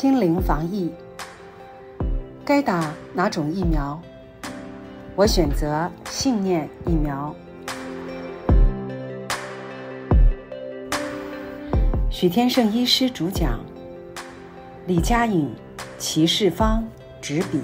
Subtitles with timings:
[0.00, 0.92] 心灵防疫，
[2.44, 4.00] 该打哪种疫苗？
[5.16, 7.34] 我选择信念疫苗。
[12.12, 13.58] 许天胜医师主讲，
[14.86, 15.52] 李佳颖、
[15.98, 16.86] 齐世芳
[17.20, 17.60] 执笔。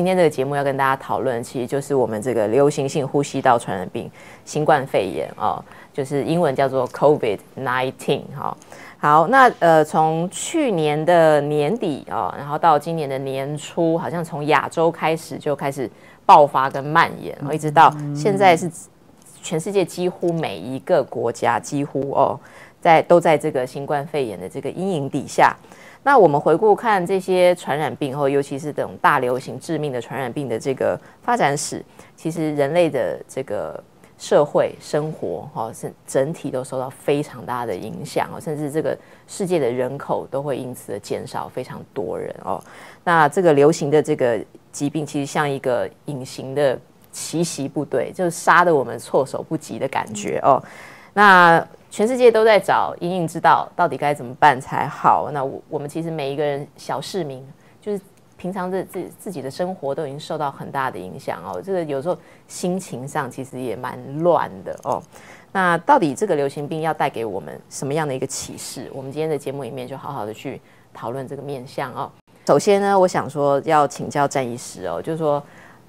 [0.00, 4.10] 今天这个节目要跟大家讨论，其实就是我们这个流行性呼吸道传染病——
[4.46, 8.56] 新冠肺炎哦，就是英文叫做 COVID-19 哈。
[8.98, 15.86] 好，那呃，从去年的年底啊，然后到今年的年初，好像从亚洲开始就开始
[16.24, 18.70] 爆发跟蔓延，然后一直到现在是
[19.42, 22.40] 全世界几乎每一个国家几乎哦，
[22.80, 25.54] 在都在这个新冠肺炎的这个阴影底下。
[26.02, 31.84] 那我们回顾看这些传染病后，尤其是这种大流行致命的传染病的这个发展史，
[32.16, 33.82] 其实人类的这个
[34.18, 42.62] 社会生活哈是整体都受到非常大的影响哦，甚至这个世界的人口都会因此的减少非常多人哦。
[43.04, 44.38] 那这个流行的这个
[44.72, 46.78] 疾病，其实像一个隐形的
[47.12, 50.62] 奇袭部队，就是杀的我们措手不及的感觉哦。
[51.12, 55.28] 那全世界都在找隐隐之道，到底该怎么办才好？
[55.32, 57.44] 那我我们其实每一个人小市民，
[57.80, 58.00] 就是
[58.36, 61.60] 平常的自自己的生活都已经受到很大的影响哦。
[61.60, 65.02] 这个有时候心情上其实也蛮乱的哦。
[65.50, 68.88] 那到底这个流行病要带给我们什么样的一个启示？
[68.94, 70.60] 我们今天的节目里面就好好的去
[70.94, 72.08] 讨论这个面向哦。
[72.46, 75.42] 首先呢，我想说要请教战医师哦，就是说，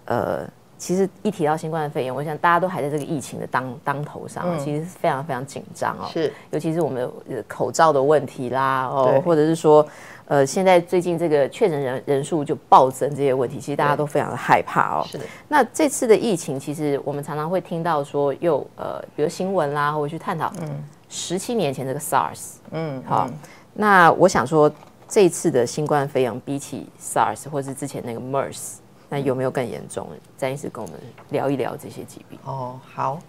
[0.05, 0.49] 呃。
[0.81, 6.09] 其实一提到新冠肺炎，我想大家都还在这个疫情的当当头上，其实是非常非常紧张哦。
[6.11, 7.07] 是，尤其是我们
[7.47, 9.87] 口罩的问题啦，哦，或者是说，
[10.25, 15.05] 呃，现在最近这个确诊人人数就暴增这些问题，其实大家都非常的害怕哦。
[15.05, 15.25] 是的。
[15.47, 23.29] 那这次的疫情，其实我们常常会听到说，又呃，比如新闻啦，或者去探讨，嗯，十七年前这个 SARS，嗯，好，
[23.75, 24.69] 那我想说，
[25.07, 28.77] 这次的新冠肺炎比起 SARS 或是之前那个 MERS。
[29.13, 30.07] 那有没有更严重？
[30.37, 30.97] 詹医师跟我们
[31.31, 32.39] 聊一聊这些疾病。
[32.45, 33.19] 哦，好，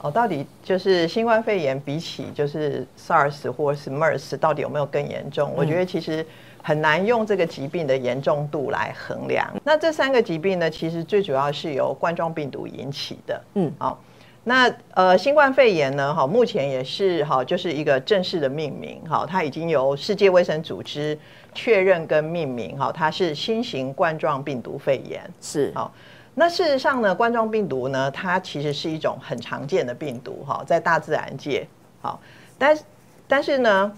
[0.00, 5.52] 哦，到底就是新冠肺炎比起就是 SARS 或是 MERS，到底有没有更严重？
[5.54, 6.24] 我觉得其实
[6.62, 9.46] 很难用这个疾病的严重度来衡量。
[9.62, 13.44] 那这三个疾病呢，其实最主要是由冠状病毒引起的。
[13.56, 14.00] 嗯，好。
[14.44, 16.14] 那呃，新冠肺炎呢？
[16.14, 19.02] 哈，目前也是哈，就是一个正式的命名。
[19.06, 21.16] 哈，它已经由世界卫生组织
[21.54, 22.76] 确认跟命名。
[22.78, 25.22] 哈，它是新型冠状病毒肺炎。
[25.42, 25.70] 是。
[25.74, 25.92] 好，
[26.34, 30.42] 那事实上呢，冠状病毒呢，它其实是一种很常见的病毒。
[30.46, 31.68] 哈，在大自然界。
[32.00, 32.18] 好，
[32.56, 32.82] 但是
[33.28, 33.92] 但是呢，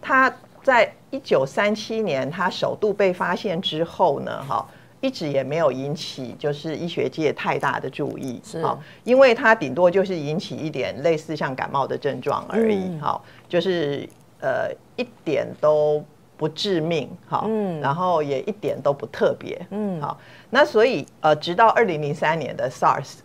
[0.00, 0.32] 它
[0.62, 4.64] 在一九三七年它首度被发现之后呢，哈。
[5.00, 8.58] 一直也没有引起就是医学界太大的注意，是。
[8.60, 14.08] 啊，因为它顶多就是引起一点类似像感冒的症状而已，好，就是
[14.40, 16.02] 呃一点都
[16.36, 20.18] 不致命，好，嗯，然后也一点都不特别，嗯，好，
[20.50, 23.18] 那所以呃，直到二零零三年的 SARS，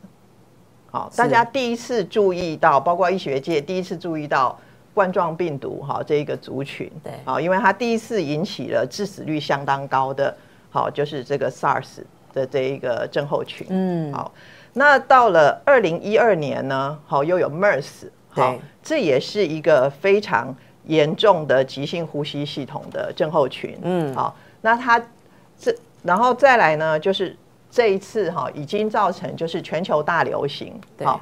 [0.92, 4.60] 好，大家第一次注意到，包括医学界第一次注意到
[4.94, 10.38] 冠状病毒哈这一个族群，对，啊，因为它第一次引起了致死率相当高的。
[10.74, 12.00] 好，就是这个 SARS
[12.34, 13.68] 的这一个症候群。
[13.70, 14.34] 嗯，好，
[14.74, 23.78] 那到了二零一二年呢，好，又有 MERS，好，这也是一个非常严重的急性呼吸系统的症候群。
[23.84, 25.00] 嗯，好，那它
[25.60, 27.38] 这，然后再来呢，就是
[27.70, 30.74] 这一次哈，已经造成就是全球大流行，
[31.04, 31.22] 好，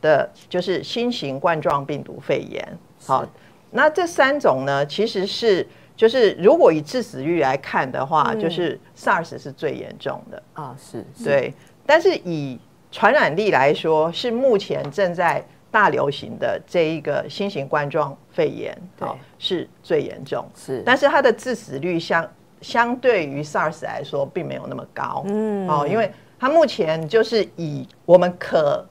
[0.00, 2.78] 的就是新型冠状病毒肺炎。
[3.04, 3.26] 好，
[3.72, 5.66] 那这三种呢，其实是。
[5.94, 11.52] 就是如果以致死率来看的话，就是 SARS 是最严重的啊，是对。
[11.84, 12.58] 但是以
[12.90, 19.08] 传染力来说，是目前正在大流行的这一个新型冠状肺炎，对，
[19.38, 20.44] 是最严重。
[20.54, 22.28] 是，但是它的致死率相
[22.60, 25.22] 相对于 SARS 来说，并没有那么高。
[25.26, 28.84] 嗯，哦，因为它目前就是以我们可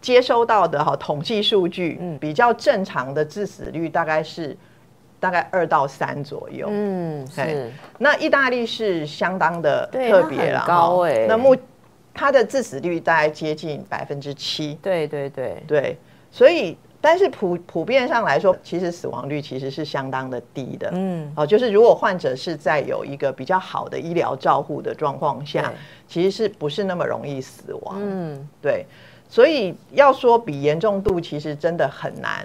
[0.00, 4.56] 接收到的哈统计数据，嗯，比较正常的致死率大概是。
[5.22, 7.70] 大概二到三左右，嗯，是。
[7.96, 11.26] 那意大利是相当的特别了，高哎。
[11.28, 11.56] 那目
[12.12, 15.96] 它的致死率大概接近百分之七，对对对对。
[16.32, 21.32] 所以，但是普普遍上来说，其实死亡率其实是相当的低的，嗯。
[21.36, 25.72] 哦，就是如果患者是在有一个比较好的医疗照护的状况下，
[26.08, 27.94] 其实是不是那么容易死亡？
[28.00, 28.84] 嗯，对。
[29.28, 32.44] 所以要说比严重度，其实真的很难。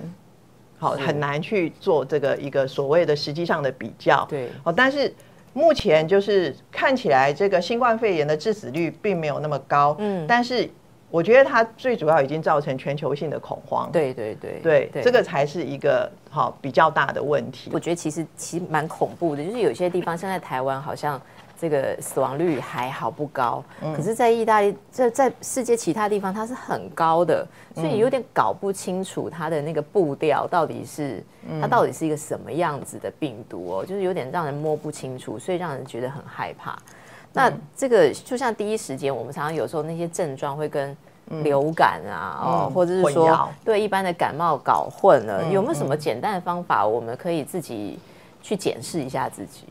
[0.77, 4.25] 好很难去做这个一个所谓的实际上的比较。
[4.29, 5.13] 对，哦，但是
[5.53, 10.69] 目前就是看起来这个新冠肺炎的致死率并没有那么高，嗯，但是
[11.09, 13.89] 我觉得它最主要已经造成全球性的恐慌。
[13.91, 14.59] 对对对
[14.91, 17.71] 对，这个才是一个好比较大的问题。
[17.73, 21.21] 我觉得其实其实蛮恐怖的，就是有些地方像在台湾好像。
[21.59, 23.63] 这个死亡率还好不高，
[23.95, 31.23] 可是，在意大利，这在世界其他地方，它是很高的，所以有点搞不清楚它的那个步调到底是
[31.59, 36.77] 它到底是一个什么样子的病毒哦，就是有点让人摸不清楚，所以让人觉得很害怕。
[37.33, 40.95] 那这个就像第一时间，我们常常有时候那些症状会跟
[41.43, 47.99] 流感啊，哦，或者是说对一般的感冒搞混了，有没有什么简单的方法，我们可以自己
[48.41, 49.63] 去检视一下自己？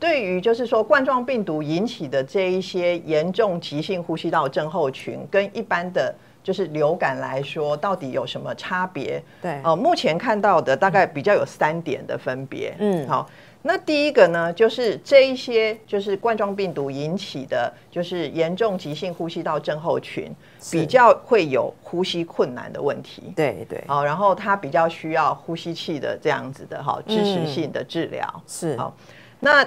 [0.00, 6.12] 对于就是说冠状病毒引起的这一些严重急性呼吸道症候群，跟一般的
[6.42, 9.22] 就是流感来说，到底有什么差别？
[9.42, 12.74] 对，呃，目前看到的大概比较有三点的分别。
[12.78, 13.28] 嗯，好，
[13.60, 20.34] 那第一个呢，就是这一些就是冠状病毒引起的就是严重急性呼吸道症候群，
[20.72, 23.34] 比较会有呼吸困难的问题。
[23.36, 28.42] 对对，好，然后它比较需要呼吸器的这样子的哈支持性的治疗。
[28.46, 28.96] 是，好，
[29.40, 29.62] 那。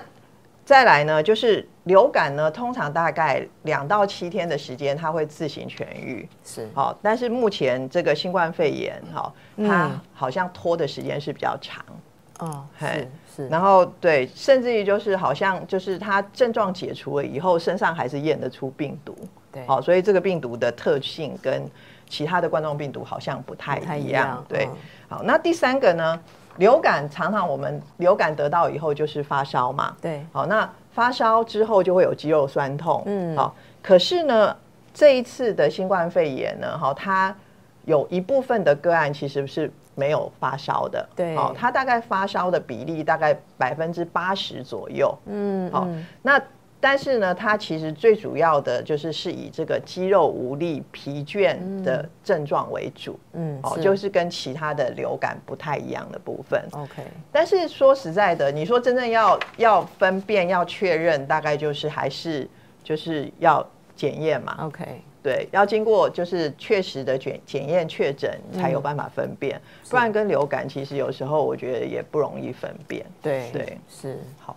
[0.66, 6.28] 再来呢，就是流感呢，通常大概两到七天的时间，它会自行痊愈。
[6.44, 11.84] 是，好，但是目前这个新冠肺炎，哈，它好像拖的时间是比较长。
[12.40, 13.48] 哦，是是。
[13.50, 19.16] 然后对，甚至于就是好像就是它症状解除了以后，身上还是验得出病毒。
[19.52, 21.70] 对，好，所以这个病毒的特性跟
[22.08, 24.44] 其他的冠状病毒好像不太一样。
[24.48, 24.68] 对，
[25.10, 26.20] 好，那第三个呢？
[26.58, 34.56] 流感常常我们流感得到以后就是发烧嘛，对，好，那发烧之后就会有肌肉酸痛，嗯，好，可是呢，
[34.94, 37.36] 这一次的新冠肺炎呢，哈，它
[37.86, 45.88] 有一部分的个案其实是没有发烧的，对，好，它大概发烧的比例大概百分之八十左右，嗯，好，
[46.22, 46.42] 那。
[46.84, 56.62] 但是呢，它其实最主要的就是是以这个肌肉无力、疲倦的症状为主，嗯，哦，就是跟其他的流感不太一样的部分。
[56.74, 57.02] OK，
[57.32, 62.46] 但是说实在的，你说真正要要分辨、要确认，大概就是还是
[62.84, 63.66] 就是要
[63.96, 64.58] 检验嘛。
[64.60, 64.86] OK，
[65.24, 69.58] 对，要经过就是确实的检检验确诊，才有办法分辨，
[69.90, 73.06] 不然跟流感其实有时候我觉得也不容易分辨。
[73.22, 74.54] 对对，是好。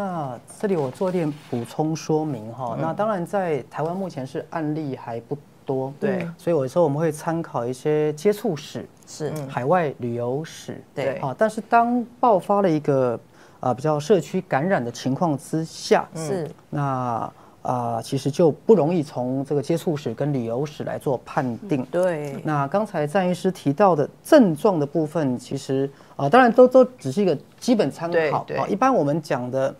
[0.00, 2.74] 那这里我做点补充说明哈。
[2.80, 5.36] 那当然，在台湾目前是案例还不
[5.66, 11.36] 多，对，所以有时候我们会参考一些接触史，是海外旅游史，对啊。
[11.36, 13.20] 但是当爆发了一个
[13.60, 17.30] 啊比较社区感染的情况之下，是那
[17.60, 21.84] 啊其实就不容易从这个接触史跟旅游史来做判定。
[21.90, 22.40] 对。
[22.42, 28.66] 那刚才战医师提到的症状的部分，其实啊当然都都只是一个基本参考啊。
[28.66, 29.74] 一般我们讲的。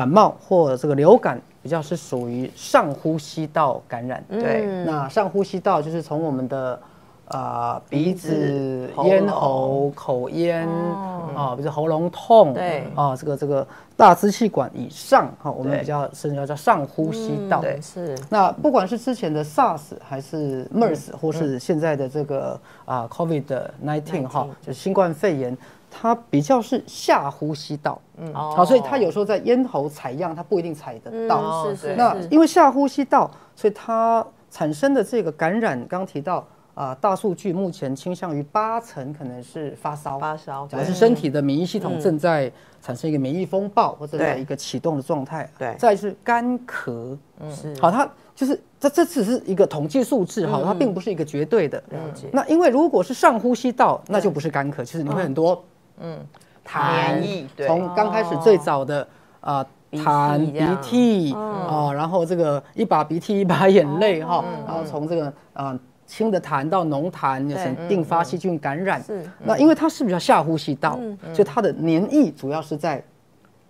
[0.00, 6.80] 感冒或这个流感比较是属于上呼吸道感染，对，那上呼吸道就是从我们的
[7.26, 10.66] 啊鼻子、咽喉、口咽
[11.36, 18.16] 啊，比如喉咙痛，对，啊，这个这个大支气管以上哈，我们比较甚至叫叫上呼吸道，对，是。
[18.30, 25.54] 那不管是之前的 SARS 还是 MERS，或是现在的这个啊 COVID-19 哈，就新冠肺炎。
[25.90, 31.66] 它比较是下呼吸道，嗯，好，所以它有时候在咽喉采样，它不一定采得到。
[31.66, 31.96] 是是。
[31.96, 45.50] 那因为下呼吸道，所以它产生的这个感染，刚提到啊，大数据目前倾向于八成可能是发烧，发烧，假如是身体的免疫系统正在产生一个免疫风暴或者在一个启动的状态。
[45.58, 45.74] 对。
[45.76, 47.74] 再是干咳，嗯，是。
[47.80, 51.82] 好，它就是这这只是一个统计数字哈，它并不是一个绝对的。
[51.90, 52.28] 了解。
[52.32, 55.62] 那因为如果是上呼吸道，那就不是干咳，其实你会很多。
[56.00, 56.18] 嗯，
[56.66, 59.06] 痰液从刚开始最早的
[59.40, 69.02] 啊痰鼻涕啊，然后这个一把鼻涕一把眼泪哈，然后从这个啊轻的痰到浓痰，成并发细菌感染。
[69.02, 70.98] 是，那因为它是比较下呼吸道，
[71.32, 73.02] 所以它的黏液主要是在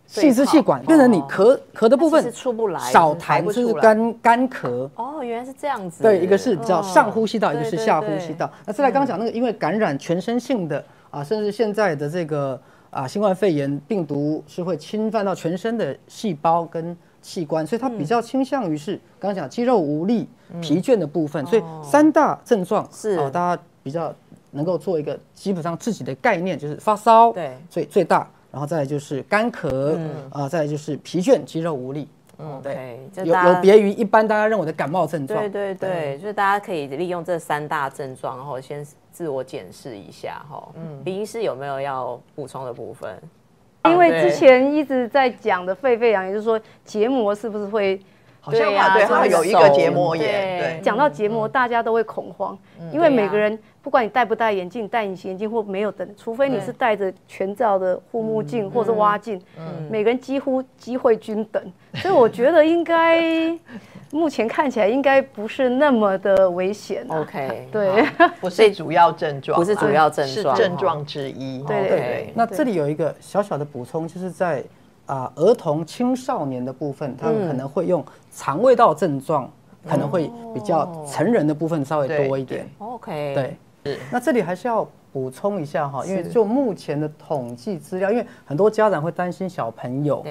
[0.07, 4.91] 细支气管，变成你咳咳的部分是出不来，少痰就是干干咳。
[4.97, 6.03] 哦，原来是这样子。
[6.03, 8.51] 对，一个是叫上呼吸道，一个是下呼吸道。
[8.67, 10.85] 那再来刚刚讲那个，因为感染全身性的。
[11.11, 20.29] 啊，甚至现在的这个啊，新冠肺炎病毒是会侵犯到全身的细胞跟器官，所以它比较倾向于是刚刚讲肌肉无力、
[20.61, 21.45] 疲倦的部分。
[21.47, 24.15] 所以三大症状是啊，大家比较
[24.53, 29.99] 能够做一个基本上自己的概念，就是发烧，对，最最大，然后再就是干咳，
[30.31, 32.09] 啊，再就是疲倦、肌肉无力。
[33.13, 35.39] 就有有别于一般大家认为的感冒症状。
[35.41, 40.69] 对对对，就是大家可以利用这三大症状，然后先自我检视一下哈。
[40.75, 43.21] 嗯，林医师有没有要补充的部分？
[43.87, 47.99] 因为之前一直在讲的沸沸扬扬，也就是说结膜是不是会
[48.41, 50.59] 好像对呀它有一个结膜炎，对。
[50.59, 52.59] 对，讲到结膜，大家都会恐慌，
[52.93, 59.41] 因为每个人不管你戴不戴眼镜、戴隐形眼镜或没有等，除非你是戴着全罩的护目镜或是蛙镜，
[59.91, 61.63] 每个人几乎机会均等，
[61.95, 63.59] 所以我觉得应该
[64.13, 67.21] 目前看起来应该不是那么的危险啊。
[67.21, 68.05] OK，对，
[68.41, 71.63] 不是主要症状，不是主要症是状，症状之一。
[71.63, 71.89] 对。
[71.89, 72.33] 对。
[72.35, 74.63] 那这里有一个小小的补充，就是在
[75.07, 79.51] 啊、儿童青少年的部分，他们可能会用肠胃道症状，
[79.89, 82.69] 可能会比较成人的部分稍微多一点。
[82.79, 83.57] OK，对，
[84.11, 90.25] 那这里还是要补充一下哈，因为就目前的统计资料，因为很多家长会担心小朋友，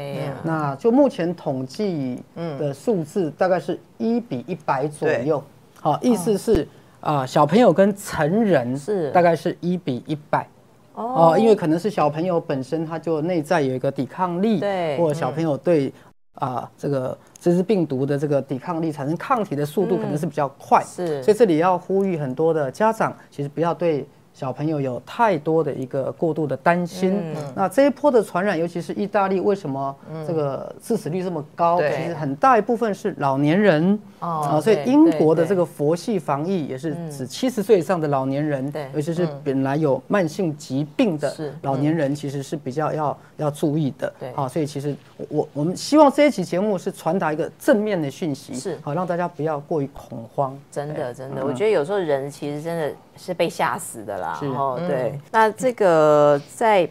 [0.43, 5.43] 那就目前统计的数字大概是一比一百左右，
[5.81, 6.67] 好，意思是
[7.01, 9.09] 啊、小朋友跟成人是。
[9.11, 10.45] 大概是一比一百。
[10.93, 14.97] 哦，因为可能是小朋友本身他就内在有一个抵抗力，对。
[14.97, 15.93] 或者小朋友对
[16.35, 21.23] 啊、这个这是病毒的这个抵抗力产生抗体的速度可能是比较快，是。
[21.23, 24.05] 所以这里要呼吁很多的家长，其实不要对
[24.39, 27.21] 小朋友有太多的一个过度的担心。
[27.53, 29.93] 那这一波的传染，尤其是意大利，为什么
[30.25, 31.79] 这个致死率这么高？
[31.79, 31.93] 对。
[31.97, 33.99] 其实很大一部分是老年人。
[34.19, 38.87] 哦啊，所以英国的对这个佛系防疫也是指七十岁以上的老年人，对。
[38.93, 44.13] 尤其是本来有慢性疾病的老年人，其实是比较要要注意的。
[44.17, 44.29] 对。
[44.31, 48.77] 啊，所以其实我我我们希望这一期节目是传达一个正面的讯息，是。
[48.81, 50.57] 好让大家不要过于恐慌。
[50.71, 54.39] 真的，真的，我觉得有时候人其实真的是被吓死的啦。
[54.55, 55.19] 哦，对。
[55.31, 56.89] 那这个在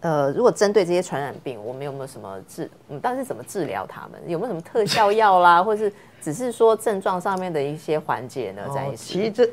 [0.00, 2.70] 呃，如果针对这些传染病，我们有没有什么治？
[2.86, 4.20] 我们当时怎么治疗他们？
[4.28, 8.62] 有没有什么特效 药啦，或是只是说症状上面的一些缓解呢？
[8.72, 9.50] 在哦其实这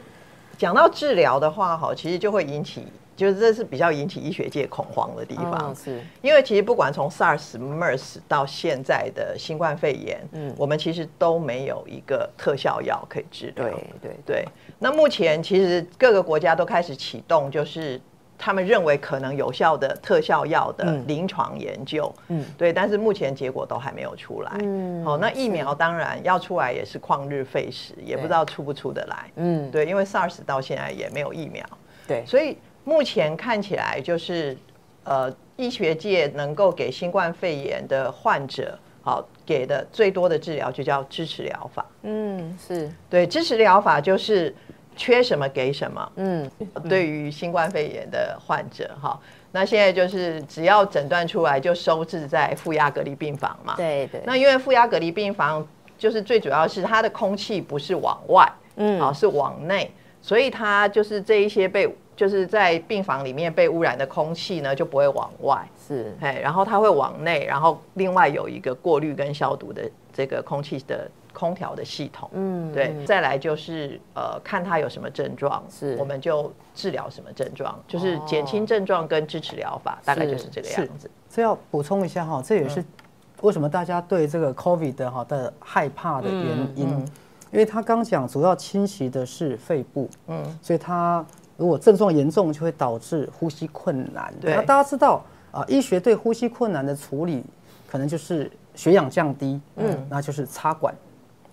[0.56, 5.72] 讲到治疗的话，哈，其实就会引起，就是这是比较引起医学界恐慌的地方。
[5.72, 13.66] 哦是因为其实不管从 SARS、MERS 到现在的新冠肺炎，嗯，我们其实都没有一个特效药可以治疗。
[13.66, 14.46] 对对对，
[14.80, 18.00] 那目前其实各个国家都开始启动，就是
[18.38, 22.14] 他们认为可能有效的特效药的临床研究。
[22.28, 24.52] 嗯，对，但是目前结果都还没有出来。
[24.60, 29.32] 嗯，好，那疫苗当然要出来也是旷日费时，也不知道出不出得来。
[29.36, 31.66] 嗯，对，因为 SARS 到现在也没有疫苗。
[32.08, 34.56] 对，所以目前看起来就是，
[35.04, 41.86] 呃，医学界能够给新冠肺炎的患者，好给的最多的治疗就叫支持疗法。
[42.04, 44.56] 嗯是对，支持疗法就是
[44.96, 46.12] 缺什么给什么。
[46.16, 46.50] 嗯
[46.88, 49.20] 对于新冠肺炎的患者，哈，
[49.52, 53.74] 那现在就是只要诊断出来就收治在负压隔离病房嘛。
[53.76, 54.22] 对对。
[54.26, 59.90] 那因为负压隔离病房就是最主要是它的空气不是往外，嗯好是往内，
[60.22, 66.16] 所以它就是这一些被就是在病房里面被污染的空气呢就不会往外，是。
[66.22, 72.72] 哎，然后它会往内，然后另外有一个过滤跟消毒的这个空气的空调的系统，嗯。
[72.74, 75.96] 对，再来就是呃看它有什么症状，是。
[76.00, 81.10] 我们就治疗什么症状，就是减轻症状跟支持疗法，大概就是这个是样子。
[81.30, 82.84] 这要补充一下哈，这也是
[83.42, 86.88] 为什么大家对这个 COVID 的哈的害怕的原因，
[87.52, 91.26] 因为他刚讲主要侵袭的是肺部，嗯，所以它
[91.58, 94.34] 如果症状严重，就会导致呼吸困难。
[94.42, 94.54] 对。
[94.54, 97.44] 那大家知道啊，医学对呼吸困难的处理，
[97.90, 100.94] 可能就是血氧降低，嗯，那就是插管，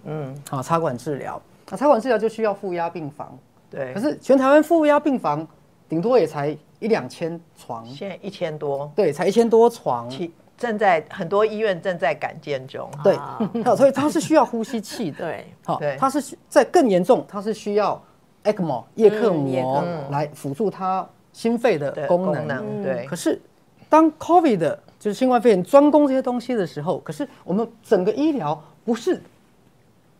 [0.04, 1.40] 嗯，好，插管治疗。
[1.70, 3.38] 那插管治疗就需要负压病房，
[3.70, 3.94] 对。
[3.94, 5.46] 可，是全台湾负压病房
[5.88, 12.90] 顶多也才一两千床，现在一千多，对，才一千多床，其正在很多医院正在改建中。
[13.04, 13.16] 对。
[13.76, 15.18] 所以它是需要呼吸器的。
[15.24, 15.46] 对。
[15.64, 18.02] 好对，它是需在更严重，它是需要
[18.44, 19.84] ECMO 叶克膜膜。
[20.10, 22.82] 来辅助他心肺的的功能。
[22.82, 23.06] 对。
[23.06, 23.40] 可是
[23.88, 29.20] 当 COVID 的就是新冠肺炎专攻这些东西的时候，可是我们整个医疗不是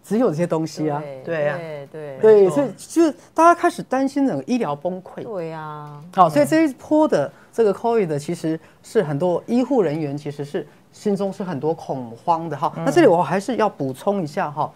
[0.05, 1.02] 只有这些东西啊。
[1.25, 1.57] 对啊。
[1.57, 5.23] 对对对，所以就是大家开始担心整个医疗崩溃。
[5.25, 12.73] 对呀，好，所以这一波的这个 COVID 的，其实是很多医护人员其实是心中是很多恐慌的哈。
[12.76, 14.73] 那这里我还是要补充一下哈，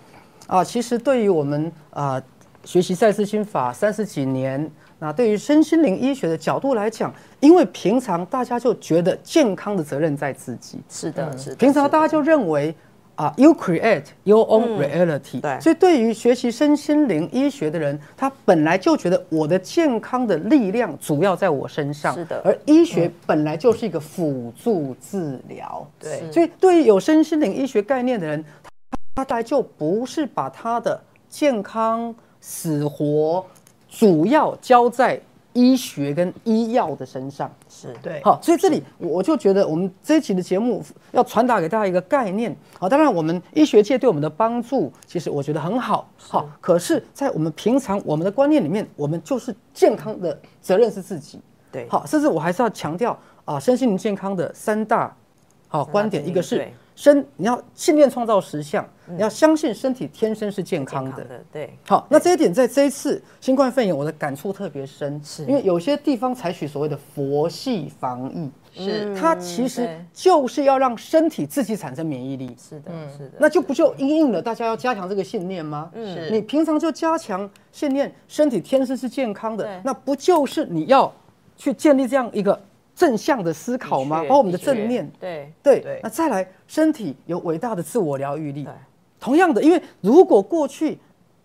[0.47, 2.23] 啊，其实对于我们啊
[2.67, 4.69] 学习赛斯心法三十几年，
[4.99, 11.57] 那对于身心灵医学的角度来讲，因为平常大家就觉得健康的责任在自己，是的，是的。
[11.57, 12.75] 平常大家就认为
[13.15, 15.41] 啊，you create your own reality。
[15.41, 25.89] 对所以对于学习身心灵医学的人，他本来就觉得我的健康的力量主要在我身上，是的而医学本来就是一个辅助治疗。
[26.01, 28.45] 对所以对于有身心灵医学概念的人，
[29.15, 32.15] 他他大概就不是把他的健康
[32.49, 33.45] 死活
[33.89, 35.21] 主要交在
[35.53, 37.53] 医学跟医药的身上。
[37.69, 42.55] 是对，好，所以这里我我就觉得我们这一期的节目要传达给大家一个概念。
[42.79, 46.09] 好，当然我们医学界对我们的帮助，其实我觉得很好。
[46.17, 51.41] 好，可是，在我们平常我们的观念里面，我们就是健康的责任是自己。
[51.73, 55.13] 对，好，甚至我还是要强调啊，身心灵健康的三大
[55.67, 61.25] 好观点，一个是对身，你要信念创造实相，你要相信身体天生是健康的。
[61.53, 65.45] 对，好，那这一点在这一次新冠肺炎，我的感触特别深，是。
[65.45, 72.57] 因为有些地方采取所谓的佛系防疫，是它其实就是要让身体自己产生免疫力。
[72.59, 75.91] 是的，是的，那就不就因应了大家要加强这个信念吗？
[75.95, 81.13] 是你平常就加强信念，身体天生是健康的，那不就是你要
[81.59, 82.59] 去建立这样一个
[82.97, 84.17] 正向的思考吗？
[84.17, 88.67] 的确把我们的正念，对，对对那再来，身体有伟大的自我疗愈力。
[89.21, 90.99] 同样的，因为如果过去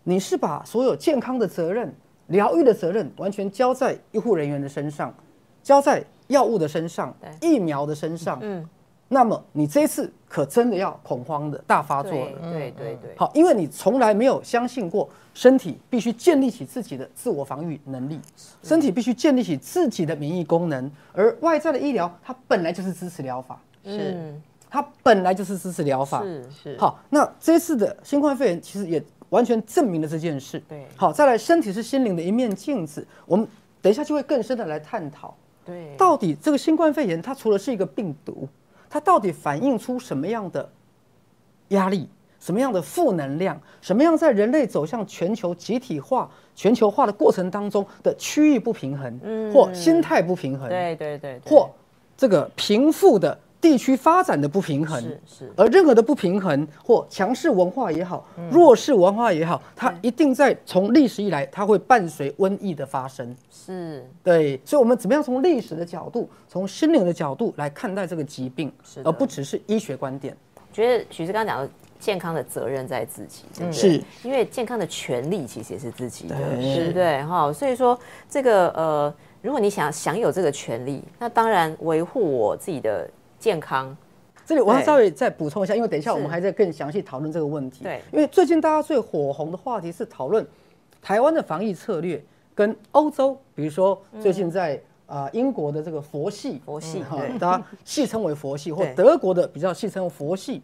[0.03, 1.93] 你是把所有健康的责任、
[2.27, 5.13] 疗愈的责任完全交在医护人员的身上，
[5.61, 8.67] 交在药物的身上、疫苗的身上，嗯，
[9.13, 12.31] 那么你这一次可真的要恐慌的大发作了。
[12.49, 18.17] 对对对，好，因为你从来没有相信过，身体必须建立起自己的自我防御能力，
[18.63, 24.13] 身体必须建立起自己的免疫功能，而外在的医疗它本来就是支持疗法，是。
[24.15, 24.41] 嗯。
[24.73, 26.23] 它本来就是支持疗法。
[26.23, 30.57] 是是，好，那这次的新冠肺炎其实也完全证明了这件事。
[30.69, 30.87] 对。
[30.95, 33.45] 好，再来，身体是心灵的一面镜子，我们
[33.81, 38.47] 等一下就会更深的来探讨，对，到底这个新冠肺炎它除了是一个病毒，
[38.91, 40.69] 它到底反映出什么样的
[41.69, 42.09] 压力？
[42.41, 43.57] 什么样的负能量？
[43.81, 51.69] 什么样在人类走向全球集体化、全球化的过程当中的区域不平衡，或心态不平衡，对对对，对或
[52.17, 63.33] 这个贫富的地区发展的不平衡，是是而任何的不平衡或强势文化也好，弱势文化也好，它一定在从历史以来，它会伴随瘟疫的发生。
[63.49, 70.35] 是对，所以我们怎么样从历史的角度，从心灵的角度来看待这个疾病，是而不只是医学观点。
[70.73, 73.79] 觉得许志刚刚讲的健康的责任在自己，对不对？
[73.79, 77.23] 是因为健康的权利其实也是自己的，对对不对？
[77.25, 77.97] 哈，所以说
[78.27, 83.07] 这个呃，如果你想享有这个权利，那当然维护我自己的
[83.41, 83.97] 健康，
[84.45, 87.83] 这里我要稍微再补充一下，因为等一下我们还在更详细讨论这个问题。
[87.83, 87.99] 对。
[88.13, 90.45] 因为最近大家最火红的话题是讨论
[91.01, 92.23] 台湾的防疫策略
[92.53, 100.61] 跟欧洲，比如说最近在啊、英国的这个佛系，嗯佛系哈大家戏称为佛系，或德国的比较戏称为佛系。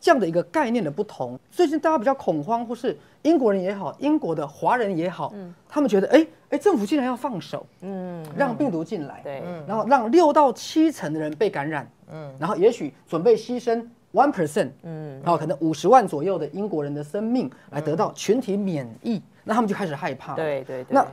[0.00, 5.32] 这样的一个概念的不同，最近大家比较恐慌，或是英国人也好，英国的华人也好，
[5.68, 20.34] 他们觉得，哎哎，政府竟然要放手，嗯，让病毒进来，对，然后让六到七成的人被感染，嗯，然后也许准备牺牲 one percent，嗯，然后可能五十万左右的英国人的生命来得到群体免疫，那他们就开始害怕。
[20.34, 21.06] 对对对，那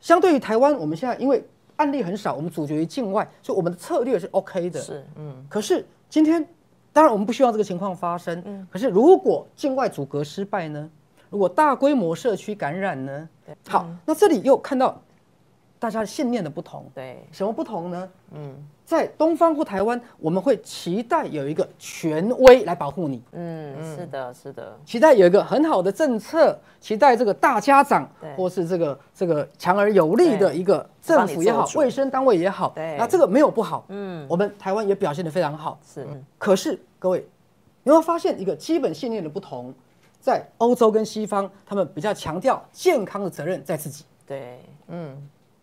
[0.00, 1.44] 相对于台湾，我们现在因为
[1.76, 4.80] 案例很少，我们主角于境外，所以我们的策略是 OK 的。
[4.80, 6.46] 是嗯，可是今天，
[6.92, 8.42] 当然我们不希望这个情况发生。
[8.46, 10.90] 嗯可是如果境外阻隔失败呢？
[11.30, 13.28] 如果大规模社区感染呢？
[13.68, 15.00] 好，嗯那这里又看到
[15.80, 16.88] 大家信念的不同。
[16.94, 18.08] 对，什么不同呢？
[18.32, 28.32] 嗯，在东方或台湾，我们会期待有一个权威来保护你，嗯，是的，是的，期待有一个很好的政策，期待这个大家长对。
[28.36, 32.96] 或是这个这个强而有力的一个政府也好卫生单位也好，对。
[32.98, 35.80] 那这个没有不好，嗯，我们台湾也表现得非常好。
[35.82, 37.26] 是，可是各位，
[37.82, 39.72] 你会发现一个基本信念的不同，
[40.20, 44.04] 在欧洲跟西方，他们比较强调健康的责任在自己。
[44.26, 45.16] 对，嗯，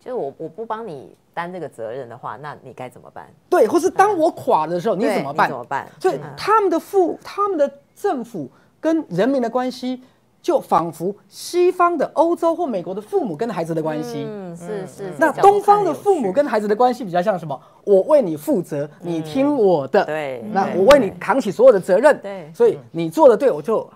[0.08, 3.26] 就是我我不帮你担这个责任的话，那你该怎么办？
[3.50, 5.50] 对，或是当我垮的时候，你怎么办？
[5.50, 5.86] 怎么办？
[6.00, 10.02] 所以嗯他们的父、他们的政府跟人民的关系，
[10.40, 14.24] 就仿佛西方的欧洲或美国的父母跟孩子的关系。
[14.26, 15.12] 嗯，是是。
[15.18, 17.60] 那东方的父母跟孩子的关系比较像什么？
[17.84, 20.06] 我为你负责，你听我的。
[20.06, 22.18] 对那我为你扛起所有的责任。
[22.22, 23.86] 对所以你做的对，我就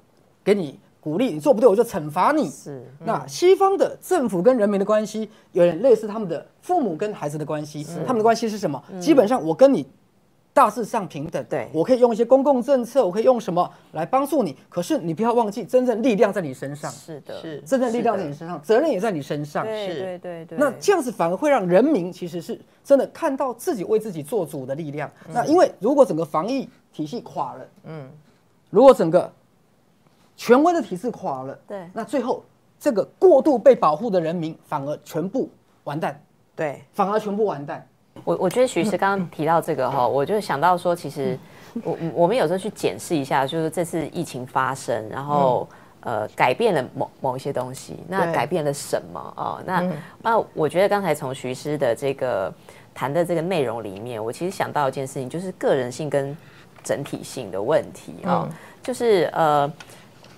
[0.45, 2.49] 给你鼓励；你做不对，我就惩罚你。
[2.49, 7.85] 是那西方的政府跟人民的关系，有点类似他们的父母跟孩子的关系。
[8.07, 8.81] 他们的关系是什么？
[9.01, 9.85] 基本上我跟你
[10.53, 11.45] 大致上平等。
[11.51, 14.57] 对我可以用一些公共政策，我可以用什么来帮助你。
[14.69, 19.65] 可是你不要忘记，真正力量在你身上，是的，是真正力量在你身上，责任也在你身上。
[19.65, 20.59] 对是对对对。
[20.59, 25.11] 那这样子反而会让人民其实是真的看到自己为自己做主的力量。
[25.27, 28.09] 嗯那因为如果整个防疫体系垮了，嗯，
[28.71, 29.33] 如果整个
[30.37, 31.89] 权威的体制垮了，对。
[31.93, 32.45] 那最后
[32.79, 35.49] 这个过度被保护的人民反而全部
[35.85, 36.21] 完蛋，
[36.57, 37.87] 对，反而全部完蛋。
[38.25, 41.39] 我我觉得徐师刚刚提到这个哈，我就想到说，其实
[41.83, 45.67] 我我们有时候去检视一下，就是这次疫情发生，然后
[46.01, 49.35] 呃改变了某某一些东西，那改变了什么？
[49.37, 49.63] 哦？
[49.65, 49.93] 那
[50.23, 52.53] 那我觉得刚才从徐师的这个
[52.93, 56.37] 谈的这个内容里面，我其实想到一件事情，就是个人性跟
[56.85, 58.17] 整体性的问题。
[58.25, 58.47] 哦，
[58.83, 59.73] 就是呃，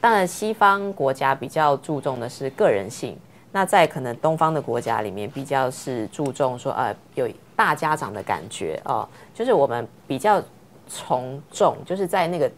[0.04, 3.16] 当然西方国家比较注重的是个人性。
[3.50, 10.42] 那在可能东方的国家里面，比较是注重说，呃，有大家长的感觉哦，就是我们比较
[10.86, 12.50] 从众，就是在那个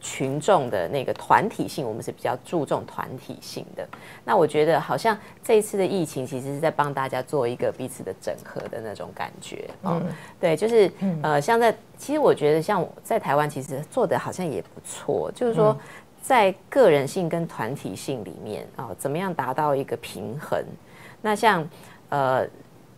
[0.00, 3.86] 群众的那个团体性，我们是比较注重团体性的。
[4.24, 10.02] 那我觉得好像这一次的疫情，其实是在帮大家做一个彼此的整合的那种感觉嗯。
[10.40, 10.90] 对，就是
[11.22, 15.76] 呃，像在其实我觉得像在台湾，其实做的好像也不错，就是说。
[16.20, 20.62] 在个人性跟团体性里面啊、怎么样达到一个平衡？
[21.22, 21.66] 那像
[22.10, 22.46] 呃，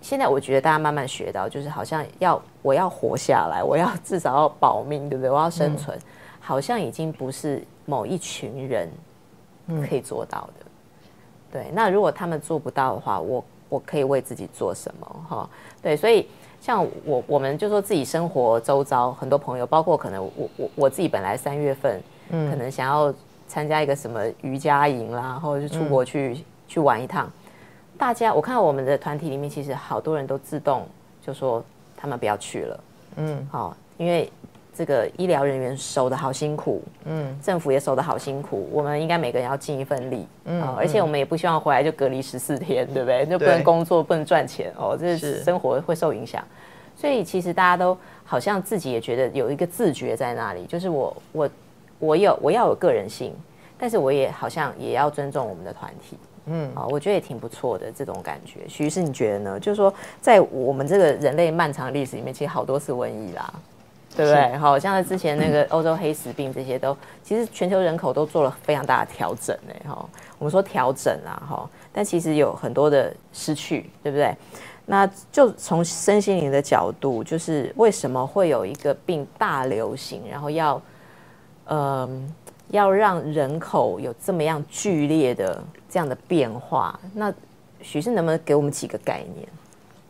[0.01, 5.31] 现在我觉得大家慢慢学到，就是好像要我要活下来，我要至少要保命，对不对？
[5.31, 5.97] 我要生存，
[6.41, 8.89] 好像已经不是某一群人
[9.89, 10.67] 可以做到的。
[11.53, 15.25] 对，那如果他们做不到的话，我我可以为自己做什么？
[15.29, 16.29] 哈，对，所以
[16.61, 22.03] 像我我们就说自己生活周遭很多朋友，包括可能我我我自己本来三月份。
[22.31, 23.13] 可能想要
[23.49, 27.31] 参加一个什么瑜伽营啦，或者是出国去、去玩一趟。
[27.99, 30.87] 大家，我看到我们的团体里面，其实好多人都自动
[31.21, 31.63] 就说
[31.97, 32.81] 他们不要去了。
[33.17, 34.33] 嗯，好，因为
[34.73, 43.27] 这个医疗人员守的好辛苦，嗯，政府也守的好辛苦，我们应该每个人要尽一份力，嗯，而且我们也不希望回来就隔离十四天，对不对？
[43.27, 46.43] 就不能工作，不能赚钱，哦，这是生活会受影响。
[46.97, 51.51] 所以其实大家都好像自己也觉得有一个自觉在那里，就是我我。
[52.01, 53.33] 我有我要有个人性，
[53.79, 58.61] 但是我也好像也要尊重我们的团体，嗯，啊，我觉得也挺不错的这种感觉。
[58.67, 59.61] 徐师，你觉得呢？
[59.61, 63.53] 就是说，在我们这个人类漫长的历史里面，其实好多次瘟疫啦，
[64.17, 64.57] 对不对？
[64.59, 70.05] 好像在之前那个欧洲黑死病这些都， 其实全球人口都做了非常大的调整哎哈。
[70.39, 74.35] 我们说调整啊哈，但其实有很多的失去，对不对？
[74.87, 80.81] 那就从身心灵的角度，就是为什么会有一个病大流行，然后要
[81.73, 82.35] 嗯，
[82.71, 87.33] 要让人口有这么样剧烈的这样的变化，那
[87.81, 89.49] 许是能不能给我们几个概念？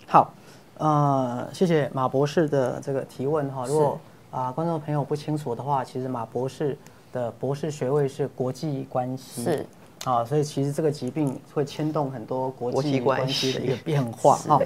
[0.07, 0.33] 好，
[0.79, 3.67] 呃，谢谢马博士的这个提问哈。
[3.67, 6.77] 如果啊观众朋友不清楚的话，其实马博士
[7.13, 9.67] 的博士学位是国际关系，是
[10.05, 14.61] 啊，所以其实这个疾病会牵动很多国国际际关系的一个变化哈。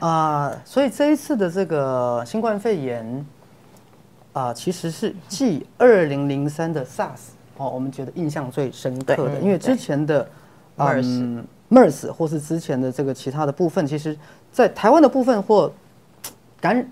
[0.00, 3.26] 啊，所以这一次的这个新冠肺炎。
[4.32, 10.26] 啊、其实是继二零零三的 SARS 哦，我们觉得印象最深刻的，因为之前的
[10.76, 14.16] 嗯 MERS 或是之前的这个其他的部分，其实
[14.50, 15.70] 在台湾的部分或
[16.60, 16.90] 感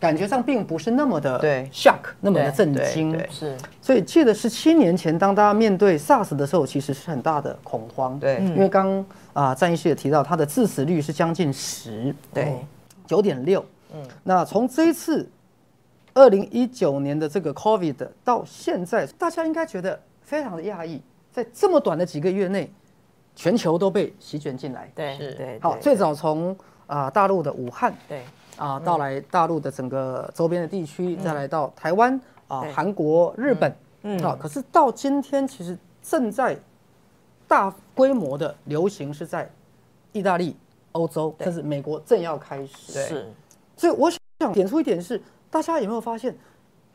[0.00, 1.68] 感觉上并不是那么的对。
[1.72, 3.12] shock，那么的震惊。
[3.12, 3.56] 对是。
[3.82, 8.18] 所以记得十七年前，当大家面对 SARS 的时候，其实是很大的恐慌。
[8.18, 8.38] 对。
[8.38, 12.64] 因为刚啊战医师也提到，它的致死率是将近十，对，
[13.06, 13.64] 九点六。
[13.92, 15.28] 嗯，那从这一次
[16.20, 21.00] 二零一九年的这个 COVID 到现在，大家应该觉得非常的讶异，
[21.32, 22.70] 在这么短的几个月内，
[23.34, 24.92] 全球都被席卷进来。
[24.94, 25.32] 对是。
[25.32, 26.54] 对对，好，最早从
[26.86, 28.22] 啊、大陆的武汉对。
[28.58, 32.70] 啊、到来大陆的整个周边的地区，再来到台湾啊、对。
[32.70, 34.22] 韩国、日本，嗯。
[34.22, 36.54] 啊，可是到今天其实正在
[37.48, 39.50] 大规模的流行是在
[40.12, 40.54] 意大利、
[40.92, 42.92] 欧洲，甚至美国正要开始。
[42.92, 43.08] 对。
[43.08, 43.32] 是
[43.74, 45.18] 所以我想点出一点是，
[45.50, 46.36] 大家有没有发现，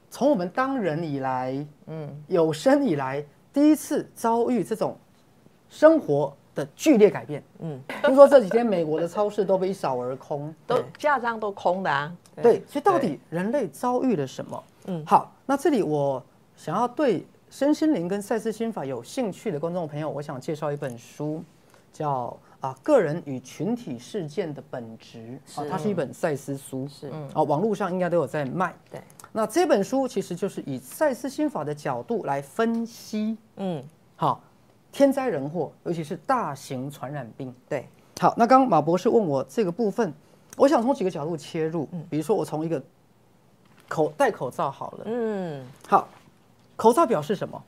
[0.09, 4.97] 从我们当人以来，嗯，有生以来第一次遭遇这种
[5.69, 7.43] 生活的剧烈改变。
[7.59, 10.53] 嗯，听说这几天美国的超市都被一扫而空。
[10.65, 14.63] 都架上都空的啊，对，所以到底人类遭遇了什么？
[14.87, 16.23] 嗯，好，那这里我
[16.55, 21.43] 想要对身心灵跟赛斯心法有兴趣的观众朋友，我想介绍一本书，
[21.91, 27.09] 叫啊个人与群体事件的本质啊，它是一本赛斯书，是。
[27.33, 28.73] 啊，网络上应该都有在卖。
[28.89, 28.99] 对，
[29.31, 33.83] 那这本书其实就是以赛斯心法的角度来分析，嗯。
[34.15, 34.41] 好，
[34.91, 37.53] 天灾人祸，尤其是大型传染病。
[37.69, 37.87] 对。
[38.19, 40.11] 好，那刚刚马博士问我这个部分，
[40.57, 42.81] 我想从几个角度切入，比如说我从一个
[43.87, 45.65] 口戴口罩好了，嗯。
[45.87, 46.07] 好，
[46.75, 47.61] 口罩表示什么？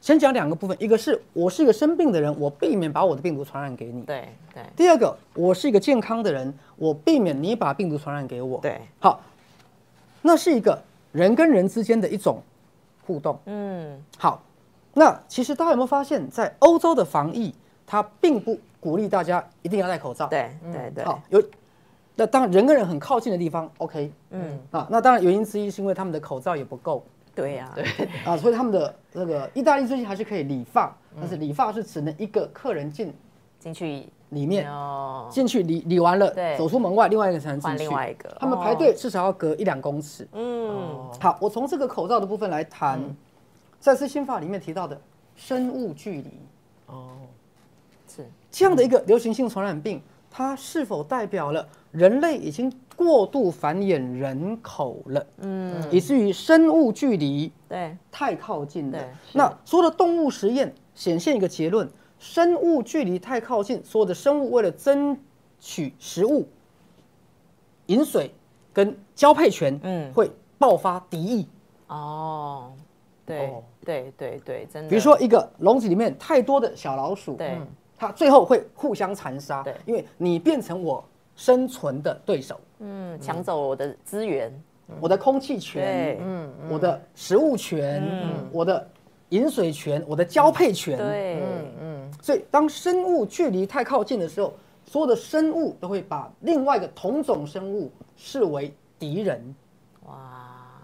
[0.00, 4.62] 先讲两个部分，一个是我是一个生病的人，我避免把我的病毒传染给你；对对。
[4.74, 8.58] 第二个，我是一个健康的人，我避免你把病毒传染给我。
[8.60, 8.80] 对。
[8.98, 9.20] 好，
[10.22, 10.82] 那是一个
[11.12, 12.42] 人跟人之间的一种
[13.06, 13.38] 互动。
[13.44, 14.42] 嗯，好，
[14.94, 17.54] 那其实大家有没有发现，在欧洲的防疫，
[17.86, 20.26] 它并不鼓励大家一定要戴口罩。
[20.28, 21.42] 对对对，好，有
[22.16, 24.58] 那当然人跟人很靠近的地方，OK，嗯。
[24.70, 27.04] 啊，那当然原因之一是因为他们的口罩也不够
[27.40, 27.84] 对呀，对，
[28.24, 33.12] 啊，所以他们的那个意大利最近还是可以理发，但是理发是只能一个客人进
[33.58, 34.70] 进去里面。
[34.70, 36.56] 哦，进去理理完了，对。
[36.56, 37.84] 走出门外，另外一个才能进换去。
[37.84, 38.36] 另外一个。
[38.38, 40.28] 他们排队至少要隔一两公尺。
[40.32, 43.00] 嗯，好，我从这个口罩的部分来谈，
[43.78, 45.00] 在次新法里面提到的
[45.34, 46.30] 生物距离
[46.86, 47.08] 哦，
[48.08, 48.26] 是。
[48.50, 52.70] 这样的一个流行性传染病，它是否代表了人类已经
[53.00, 55.26] 过度繁衍人口了？
[55.38, 57.96] 嗯，以至于生物距离对。
[58.12, 58.98] 太靠近了。
[58.98, 59.08] 对。
[59.32, 65.16] 那所有的动物实验显现一个结论：生物距离太靠近，所有的生物为了争
[65.58, 66.46] 取食物、
[67.86, 68.34] 饮水
[68.70, 70.10] 跟交配权，嗯。
[70.10, 71.48] 嗯，会爆发敌意。
[71.86, 72.70] 哦，
[73.24, 73.62] 对哦。
[73.82, 77.56] 对对对，真的，比如说一个笼子里面太多的小老鼠，对。
[77.96, 81.04] 它最后会互相残杀对，因为你变成我
[81.40, 84.52] 生存的对手，嗯，抢走我的资源，
[85.00, 88.06] 我的空气权对，嗯，我的食物权，
[88.52, 88.86] 我的
[89.30, 91.42] 饮水权，我的交配权，对，
[92.20, 94.52] 所以当生物距离太靠近的时候，
[94.84, 99.42] 所有的生物都会把另外一个同种生物视为敌人，
[100.04, 100.78] 哇，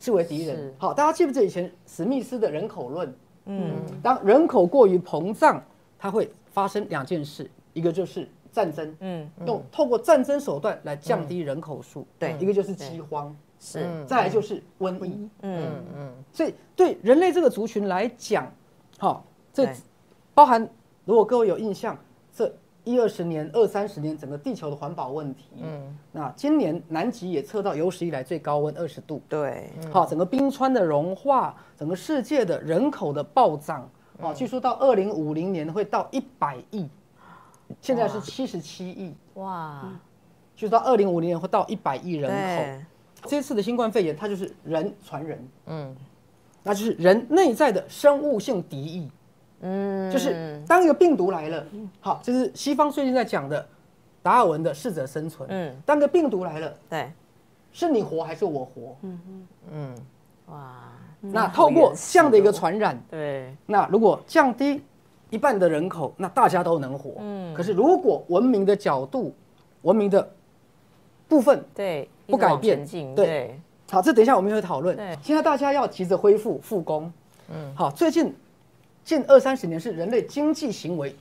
[0.00, 0.72] 视为敌人。
[0.78, 3.14] 好，大家记不记得以前史密斯的人口论？
[3.44, 5.62] 嗯，当人口过于膨胀，
[5.98, 12.36] 它会发生两件事，一个就是战争，嗯，用透过战争手段来降低人口数，对。
[12.38, 15.28] 一个就是饥荒，是，再来就是瘟疫。
[15.40, 15.84] 嗯。
[15.96, 18.52] 嗯，所以对人类这个族群来讲，
[18.98, 19.66] 好，这
[20.34, 20.68] 包含
[21.04, 21.98] 如果各位有印象，
[22.32, 33.88] 这一二十年、二三十年整个地球的环保问题，嗯，那今年南极也测到有史以来最高温二十度，对，好，整个冰川的融化，整个世界的人口的暴涨，
[34.20, 36.88] 啊，据说到二零五零年会到一百亿，
[37.80, 39.88] 现在是七十七亿，哇，
[40.54, 42.36] 据说到二零五零年会到一百亿人口。
[42.36, 42.84] 对，
[43.26, 45.96] 这次的新冠肺炎，它就是人传人，嗯，
[46.62, 49.10] 那就是人内在的生物性敌意，
[49.60, 51.66] 嗯，就是当一个病毒来了，
[52.00, 53.66] 好，就是西方最近在讲的
[54.22, 57.12] 达尔文的适者生存，嗯嗯，当个病毒来了，对，
[57.72, 58.96] 是你活还是我活？
[59.02, 59.46] 嗯。
[59.70, 59.94] 嗯。
[60.46, 60.82] 哇，
[61.20, 64.82] 那透过这样的一个传染，对，那如果降低
[65.32, 69.34] 一半的人口，那大家都能活，嗯，可是如果文明的角度，
[69.80, 70.30] 文明的
[71.26, 73.14] 部分对，不改变对。
[73.14, 74.94] 对，好，这等一下我们也会讨论。
[74.94, 75.16] 对。
[75.22, 77.10] 现在大家要急着恢复复工，
[77.48, 78.34] 嗯，好，最近
[79.02, 81.16] 近二三十年是人类经济行为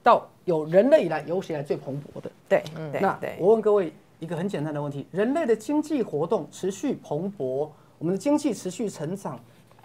[0.00, 2.30] 到有人类以来有史以来最蓬勃的。
[2.48, 9.40] 对，对，那，我问各位一个很简单的问题：人类的经济活动持续蓬勃，我们的经济持续成长，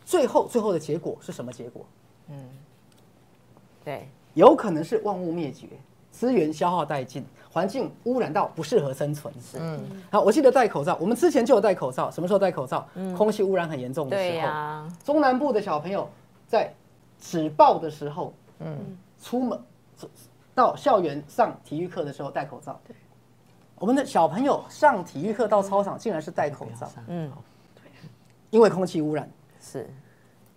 [0.06, 1.84] 最后最后的结果是什么结果？
[3.84, 5.68] 对，有可能是万物灭绝，
[6.12, 9.34] 资源消耗殆尽，环境污染到不适合生存。
[9.60, 12.88] 嗯，好，我记得戴口罩，我们之前就有戴口罩，什么时候戴口罩？
[12.96, 13.14] 嗯。
[13.16, 14.48] 空气污染很严重的对时候。
[14.48, 16.08] 呀，中南部的小朋友
[16.48, 16.74] 在
[17.20, 18.78] 止暴的时候，嗯，
[19.22, 19.60] 出门
[20.54, 22.80] 到校园上体育课的时候戴口罩。
[22.88, 22.96] 对，
[23.80, 27.32] 我们的小朋友上体育课到操场竟然是戴口罩，嗯，
[28.50, 29.30] 因为空气污染。
[29.60, 29.90] 是，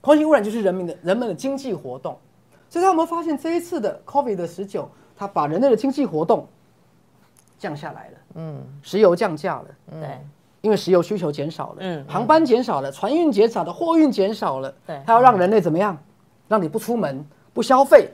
[0.01, 2.19] 空气污染就是人民的人们的经济活动，
[2.75, 6.45] 所以他有没有发现这一次的 COVID 的十九，它把人类的经济活动
[7.57, 10.19] 降下来了，嗯，石油降价了，对，
[10.61, 15.01] 因为石油需求减少了，嗯嗯，航班减少了，船运减少了，货运减少了，对。
[15.07, 15.97] 它要让人类怎么样？
[16.49, 18.11] 让你不出门、不消费、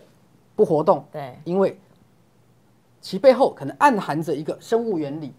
[0.55, 1.81] 不活动，对，因为
[3.01, 5.33] 其背后可能暗含着一个生物原理，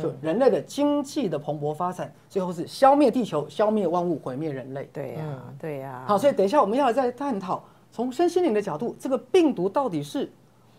[0.00, 4.88] 就人类的经济的蓬勃发展，最后是消灭地球、消灭万物、毁灭人类。
[4.92, 10.30] 对呀，对呀，好，所以等一下我们要再探讨，从身心灵的角度，这个病毒到底是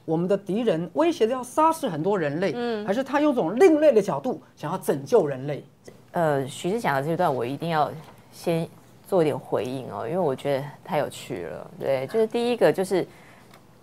[0.05, 5.63] 我们的敌人，威胁着要杀死很多人类，嗯，还是他用种另类的角度想要拯救人类？
[6.11, 7.91] 呃，徐志讲的这段，我一定要
[8.31, 8.67] 先
[9.07, 11.71] 做一点回应哦，因为我觉得太有趣了。
[11.79, 13.05] 对，就是第一个就是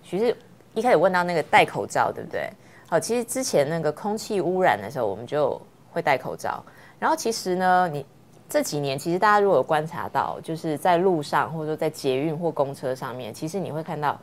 [0.03, 0.37] 徐志
[0.75, 2.51] 一开始问到那个戴口罩，对不对？
[2.89, 5.61] 好，其实之前那个空气污染的时候，我们就
[5.93, 6.65] 会戴口罩。
[6.99, 8.05] 然后其实呢，你
[8.49, 14.19] 这几年其实大家如果有观察到，就是在路上或者说在捷运或公车上面，其实你会看到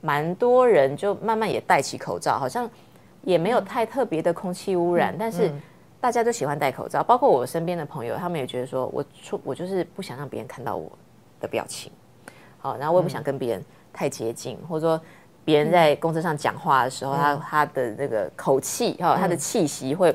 [0.00, 2.68] 蛮多人就慢慢也戴起口罩，好像
[3.22, 5.50] 也没有太特别的空气污染，但是。
[5.98, 10.92] 大家都喜欢戴口罩，包括我身边的朋友，他们也觉得说，我出我就是不想让别人看到我
[11.40, 11.90] 的表情，
[12.58, 15.00] 好，然后我也不想跟别人太接近，或者说
[15.44, 20.14] 别人在公车上讲话的时候，他他的那个口气哈，他的气息会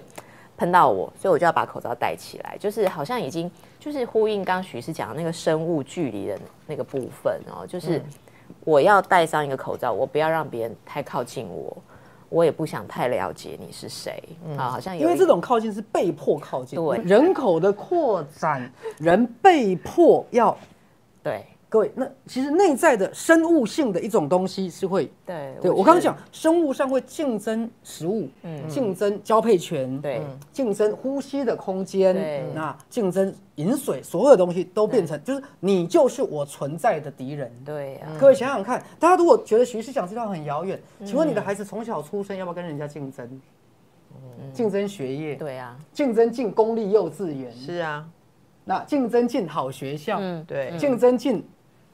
[0.62, 8.00] 喷到我，所以我就要把口罩戴起来，就是好像已经就是呼应刚许师讲的那个生物距离的那个部分哦，就是
[8.64, 11.76] 我要戴上一个口罩，我不要让别人太靠近我。
[12.30, 14.24] 我也不想太了解你是谁。
[14.56, 17.00] 啊，好像因为这种靠近是被迫靠近，对。
[17.00, 20.56] 人口的扩展，人被迫要
[21.24, 32.44] 对各位，那其实内在的生物性的一种东西是会，对对我刚刚讲，生物上会竞争食物，嗯，竞争交配权，对，竞争呼吸的空间，对。
[32.54, 37.50] 那竞争饮水，所有的东西都变成就是你就是我存在的敌人。
[37.64, 43.42] 对呀，各位想想看，大家如果觉得徐师讲这段很遥远，请问你的孩子从小出生要不要跟人家竞争？
[44.54, 48.06] 竞争学业，对啊，竞争进公立幼稚园，是啊，
[48.66, 51.42] 那竞争进好学校，嗯，对，竞争进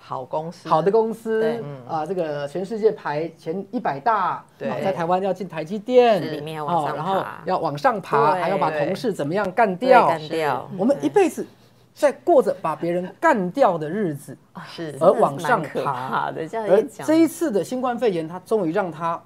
[0.08, 4.70] 好公司，好的公司对，啊，这个全世界排前一百大，对。
[4.70, 8.42] 啊在台湾要进台积电，是里面哦然后要往上爬，对。
[8.42, 10.08] 还要把同事怎么样干掉。
[10.08, 11.46] 干掉，我们一辈子
[11.94, 16.32] 在过着把别人干掉的日子，是而往上爬。
[16.32, 19.22] 的，这样而一讲，这一次的新冠肺炎，它终于让它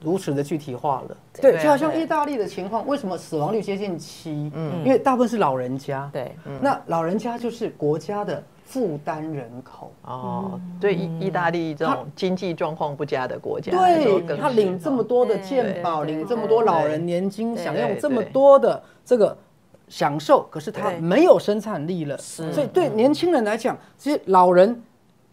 [0.00, 1.16] 如此的具体化了。
[1.40, 4.50] 对，就好像意大利的情况，为什么死亡率接近七？
[4.52, 6.10] 嗯，因为大部分是老人家。
[6.12, 9.92] 对，那老人家就是国家的负担人口。
[10.06, 19.36] 哦，对意意大利这种经济状况不佳的国家对，他领这么多的健保，对领这么多老人年金，对享用对这么多的这个
[19.88, 21.00] 享受，可是他对。
[21.00, 22.16] 没有生产力了。
[22.16, 24.82] 所以对年轻人来讲，其实老人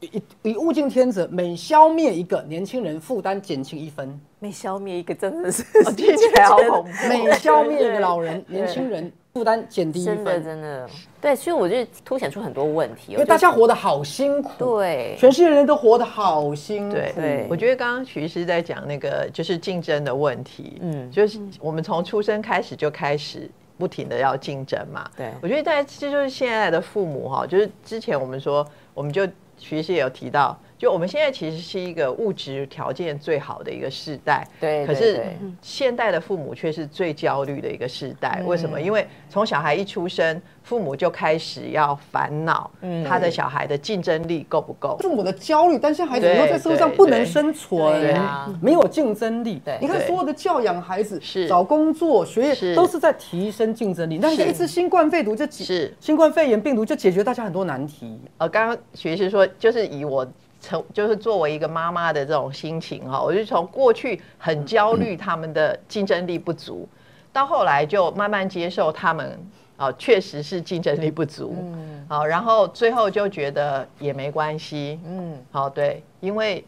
[0.02, 4.06] 以以物竞天择，每消灭一个年轻人，负担减轻一分；
[4.40, 5.64] 每消灭一个真的是
[5.96, 6.90] 听起来好恐怖。
[7.08, 10.44] 每消灭一个老人，年轻人负担减低一真的分。
[10.44, 10.90] 真的，
[11.22, 15.16] 对，所以我就凸显出很多问题，因为大家活得好辛苦，对。
[15.18, 16.96] 全世界人都活得好辛苦。
[16.96, 17.48] 对对。
[17.50, 21.08] 我觉得刚刚徐医师在讲那个就是竞争的问题，嗯。
[21.08, 25.32] 嗯，就是我们从出生开始就开始不停的要竞争嘛，对。
[25.42, 35.22] 我觉得在这就是现在的父母哈，就是之前我们说，我们就徐医师也有提到，就我们现在其实是一个物质条件最好的一个世代，对可是
[35.62, 38.48] 现代的父母却是最焦虑的一个世代，嗯。
[38.48, 38.80] 为什么？
[38.80, 43.04] 因为从小孩一出生，父母就开始要烦恼嗯。
[43.04, 44.98] 他的小孩的竞争力够不够。
[45.02, 49.62] 父母的焦虑，但现在孩子以后在社会上不能生存对啊，没有竞争力。
[49.66, 49.78] 对。
[49.82, 51.46] 你看所有的教养孩子，是。
[51.46, 54.18] 找工作、学业都是在提升竞争力。
[54.22, 54.48] 但是。
[54.48, 55.94] 一次新冠肺毒就解是。
[56.00, 58.18] 新冠肺炎病毒就解决大家很多难题。
[58.38, 60.26] 呃，刚刚徐医师说，就是以我
[60.62, 66.88] 成就是作为一个妈妈的这种心情哈，我就从过去很焦虑他们的竞争力不足，
[67.32, 69.40] 到后来就慢慢接受他们
[69.78, 76.64] 啊，确实是竞争力不足，嗯，好，然后最后就觉得也没关系，嗯，好，对，因为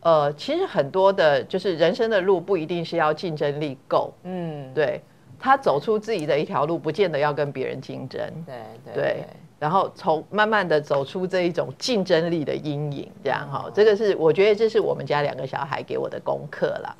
[0.00, 5.02] 呃，其实很多的就是人生的路不一定是要竞争力够，嗯，对
[5.38, 9.26] 他走出自己的一条路，不见得要跟别人竞争，对对对，
[9.58, 16.96] 然后从慢慢的走出这一种竞争力的阴影，这样哈，这个是我觉得这是我们家两个小孩给我的功课了。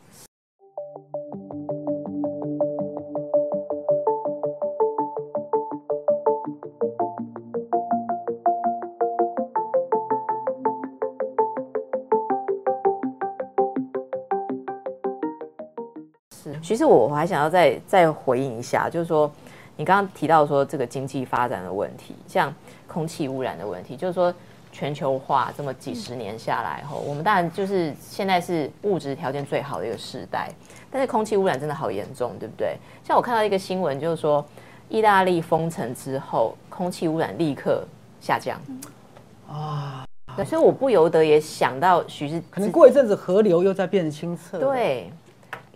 [16.63, 19.31] 其实我还想要再再回应一下，就是说，
[19.77, 22.53] 你刚刚提到说这个经济发展的问题，像
[22.87, 24.35] 空气污染的问题，就是说
[24.73, 30.51] 全球化这么几十年下来后，我们当然就是现在是物质条件最好的一个时代，
[30.91, 32.77] 但是空气污染真的好严重，对不对？
[33.05, 34.45] 像我看到一个新闻，就是说
[34.89, 37.85] 意大利封城之后，空气污染立刻
[38.21, 38.61] 下降。
[39.49, 40.05] 啊，
[40.37, 45.11] 对，所以我不由得也想到许是可能过一阵子河流又在变清澈。，对，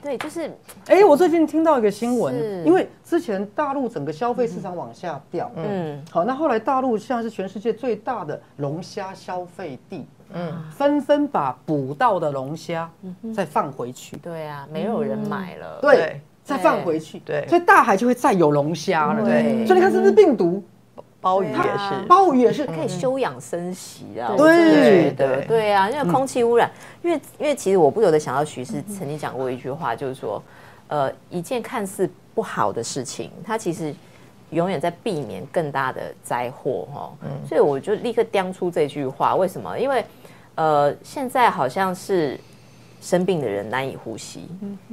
[0.03, 0.51] 对，就是
[0.87, 2.35] 哎，我最近听到一个新闻，
[2.65, 12.91] 因为之前大陆整个消费市场往下掉，嗯，好，那后来大陆现在是全世界最大的龙虾消费地，嗯，纷纷把捕到的龙虾
[13.35, 15.79] 再放回去，对啊，没有人买了。
[15.83, 17.47] 对对，再放回去，对。
[17.49, 19.25] 所以大海就会再有龙虾了。
[19.25, 19.67] 对。
[19.67, 20.63] 所以你看，是不是病毒，
[21.20, 25.11] 鲍鱼也是，鲍鱼也是，可以休养生息啊，对。
[25.12, 25.44] 的对。
[25.46, 26.70] 对啊，因为空气污染，
[27.02, 30.42] 因为因为其实我不由得想到徐师曾经讲过一句话，就是说，
[30.88, 33.94] 呃，一件看似不好的事情，它其实
[34.50, 37.12] 永远在避免更大的灾祸哈。
[37.46, 39.79] 所以我就立刻叼出这句话，为什么？
[39.79, 40.04] 因为
[40.54, 42.38] 呃，现在好像是
[43.01, 44.48] 生病的人难以呼吸，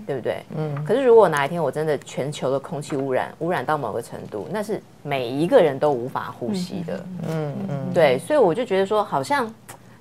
[0.05, 0.43] 对不对？
[0.55, 0.84] 嗯。
[0.86, 7.05] 可是如果哪一天我真的全球的空气污染污染到某个程度，那是每一个人都无法呼吸的。
[7.28, 9.53] 嗯嗯，对，所以我就觉得说，好像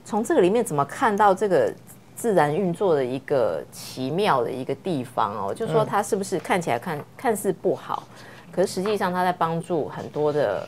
[0.05, 1.73] 从这个里面怎么看到这个
[2.15, 8.05] 自然运作的一个奇妙的一个地方哦，就说它是不是看起来看看似不好，
[8.53, 10.67] 可是实际上它在帮助很多的。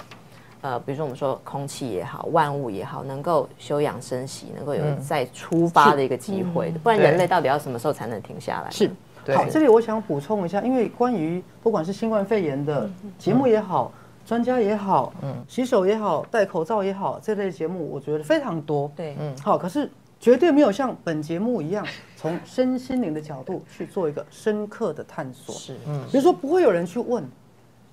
[0.60, 8.70] 呃，比如说我们说空气也好，万物也好，能够休养生息，能够有再出发的一个机会，不然人类到底要什么时候才能停下来？
[8.70, 8.90] 是，
[9.34, 13.92] 好，这里我想补充一下，因为关于不管是新冠肺炎的节目也好，
[14.26, 19.88] 专家也好，嗯，洗手也好，戴口罩也好，这类节目我觉得非常多，对，嗯，好，可是
[20.18, 21.86] 绝对没有像本节目一样，
[22.16, 27.22] 从身心灵的角度去做一个深刻的探索，是，嗯，比如说不会有人去问。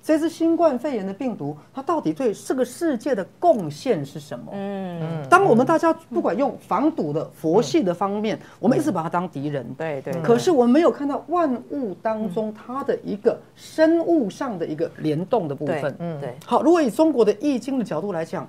[0.06, 4.52] 这次新冠肺炎的病毒，它到底对这个世界的贡献是什么？
[4.52, 9.66] 嗯，当我们大家不管用防堵的佛系的方面，我们一直把它当敌人。
[9.76, 10.12] 对对。
[10.22, 15.96] 可是我们没有看到万物当中它的一个生物上的一个联动的部分。
[15.98, 16.36] 嗯，对。
[16.44, 18.48] 好，如果以中国的易经的角度来讲，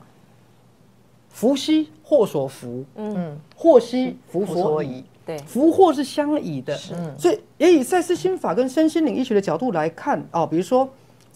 [1.29, 5.03] 福兮祸所伏，嗯，祸兮福所倚。
[5.25, 6.77] 对，福祸是相倚的。
[6.77, 6.93] 是。
[7.17, 10.87] 所以也以赛斯心法跟身心灵医学的角度来看，哦，比如说。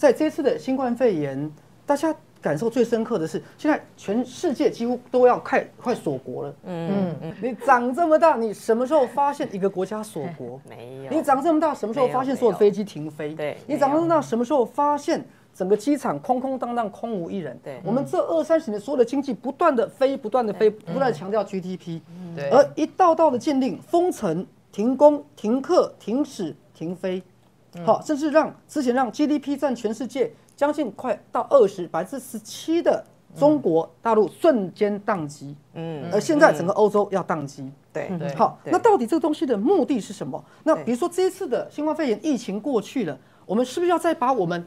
[0.01, 1.51] 在这次的新冠肺炎，
[1.85, 6.55] 大家感受最深刻的是，现在全世界几乎都要快快锁国了。
[6.63, 10.59] 嗯嗯，你长这么大，你什么时候发现一个国家锁国？
[10.67, 11.11] 没有。
[11.11, 13.35] 你长这么大，什么时候发现所有飞机停飞？
[13.35, 13.55] 对。
[13.67, 15.23] 你长这么大，什么时候发现
[15.53, 17.55] 整个机场空空荡荡，空无一人？
[17.63, 17.79] 对。
[17.83, 22.01] 我们这二三十年所有的经济不断的飞，不断的飞，不断强调 GDP。
[22.35, 22.49] 对。
[22.49, 27.21] 而一道道的禁令、封城、停工、停课、停驶、停飞。
[27.85, 33.03] 好，甚至让之前让 GDP 占全世界将近快到二十百分之十七的
[33.35, 38.11] 中国大陆瞬间宕机，嗯，而现在整个欧洲要宕机，对。
[38.19, 38.35] 对。
[38.35, 40.43] 好，那到底这个东西的目的是什么？
[40.63, 44.65] 那比如说这一次的新冠肺炎疫情过去了，我们是不是要再把我们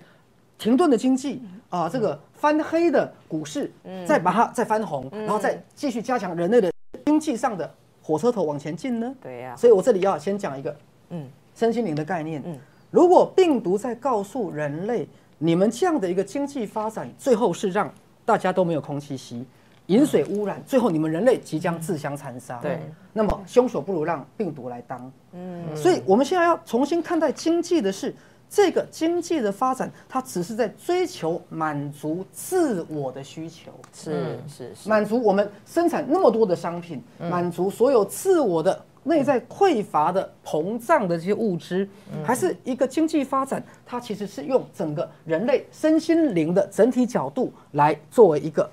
[0.57, 3.71] 停顿的经济啊，这个翻黑的股市，
[4.07, 6.73] 再把它再翻红，然后再继续加强人类的
[7.05, 7.71] 经济上的
[8.03, 9.15] 火车头往前进呢？
[9.21, 9.55] 对呀。
[9.55, 10.75] 所以我这里要先讲一个，
[11.11, 12.59] 嗯，身心灵的概念，嗯。
[12.95, 15.05] 如果病毒在告诉人类，
[15.39, 17.93] 你们这样的一个经济发展，最后是让
[18.25, 19.45] 大家都没有空气吸，
[19.87, 22.61] 饮水污染，最后你们人类即将自相残杀。
[22.61, 22.79] 对，
[23.13, 25.13] 那么凶手不如让病毒来当。
[25.33, 28.15] 嗯，所以我们现在要重新看待经济的是，
[28.49, 33.73] 这个经济的发展，它只是在追求满足自我的需求。
[33.93, 38.85] 是是是，满足我们生产那么多的商品，满足所有自我的。
[39.05, 41.89] 内在匮乏的膨胀的这些物质，
[42.25, 48.69] 还是一个经济发展，它其实是用整个人类身心灵的整体角度来作为一个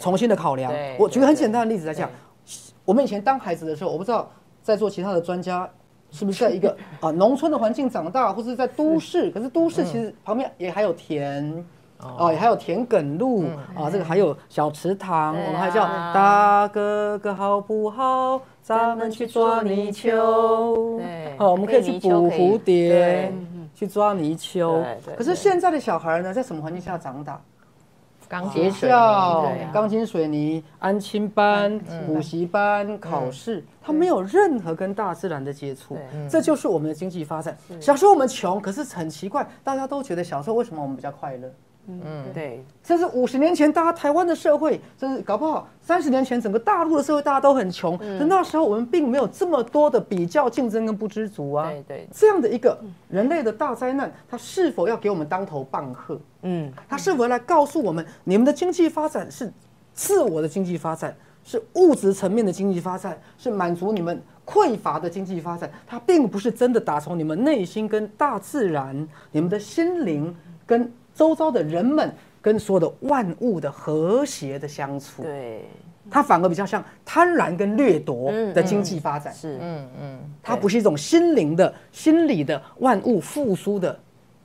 [0.00, 0.72] 重新的考量。
[0.98, 2.10] 我举个很简单的例子来讲，
[2.84, 4.30] 我们以前当孩子的时候，我不知道
[4.62, 5.68] 在座其他的专家
[6.10, 11.64] 是不是在一个啊 农村的环境长大，或是在都市，可是都市其实旁边也还有田。
[12.02, 13.44] 哦，还有田埂路
[13.74, 18.40] 啊，这个还有小池塘，我们还叫大哥哥好不好？
[18.62, 20.98] 咱们去抓泥鳅。
[20.98, 23.32] 对，好，我们可以去捕蝴蝶，
[23.74, 24.84] 去抓泥鳅。
[25.16, 27.40] 可是现在的小孩呢，在什么环境下长大？
[28.50, 35.98] 学校、钢筋水泥、安亲班、补习班、考试，他没有任何跟大自然的接触。
[36.30, 37.54] 这就是我们的经济发展。
[37.78, 41.52] 小时候我们穷，可是很奇怪，大家都觉得小时候为什么我们比较快乐？
[41.88, 47.98] 嗯，对，这是五十年前，大家台湾的社会，就是搞不好三十年前整个大陆的社会，大家都很穷。
[47.98, 51.68] 但那时候我们并没有这么多的比较竞争跟不知足啊。
[51.70, 52.78] 对对，这样的一个
[53.08, 56.18] 人类的大灾难，它是否要给我们当头棒喝？
[56.42, 59.52] 嗯，它是否来告诉我们，你们的经济发展是
[59.92, 61.12] 自我的经济发展，
[61.42, 65.68] 是物质层面的经济发展，是满足你们匮乏的经济发展？
[65.84, 68.96] 它并不是真的打从你们内心跟大自然、
[69.32, 70.32] 你们的心灵
[70.64, 70.92] 跟。
[71.14, 75.64] 周遭的人们跟所有的万物的和谐的相处，对，
[76.10, 83.98] 它反而比较像贪婪跟掠夺的经济发展，是，嗯嗯，它不是一种心灵的、心理的万物复苏的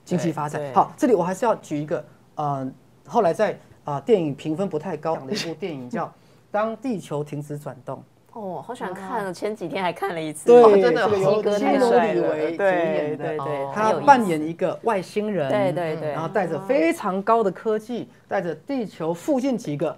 [0.05, 0.61] 经济发展。
[0.73, 2.05] 好，这里我还是要举一个，
[2.35, 2.71] 呃，
[3.07, 6.05] 后来在啊电影评分不太高的一部电影叫
[6.51, 7.97] 《当地球停止转动》。
[8.37, 9.33] 哦，好喜欢看！
[9.33, 13.35] 前几天还看了一次，对，真的由基努里维主演的，
[13.73, 19.97] 他扮演一个外星人，对对对，然后带着非常高的科技，带着地球附近几个。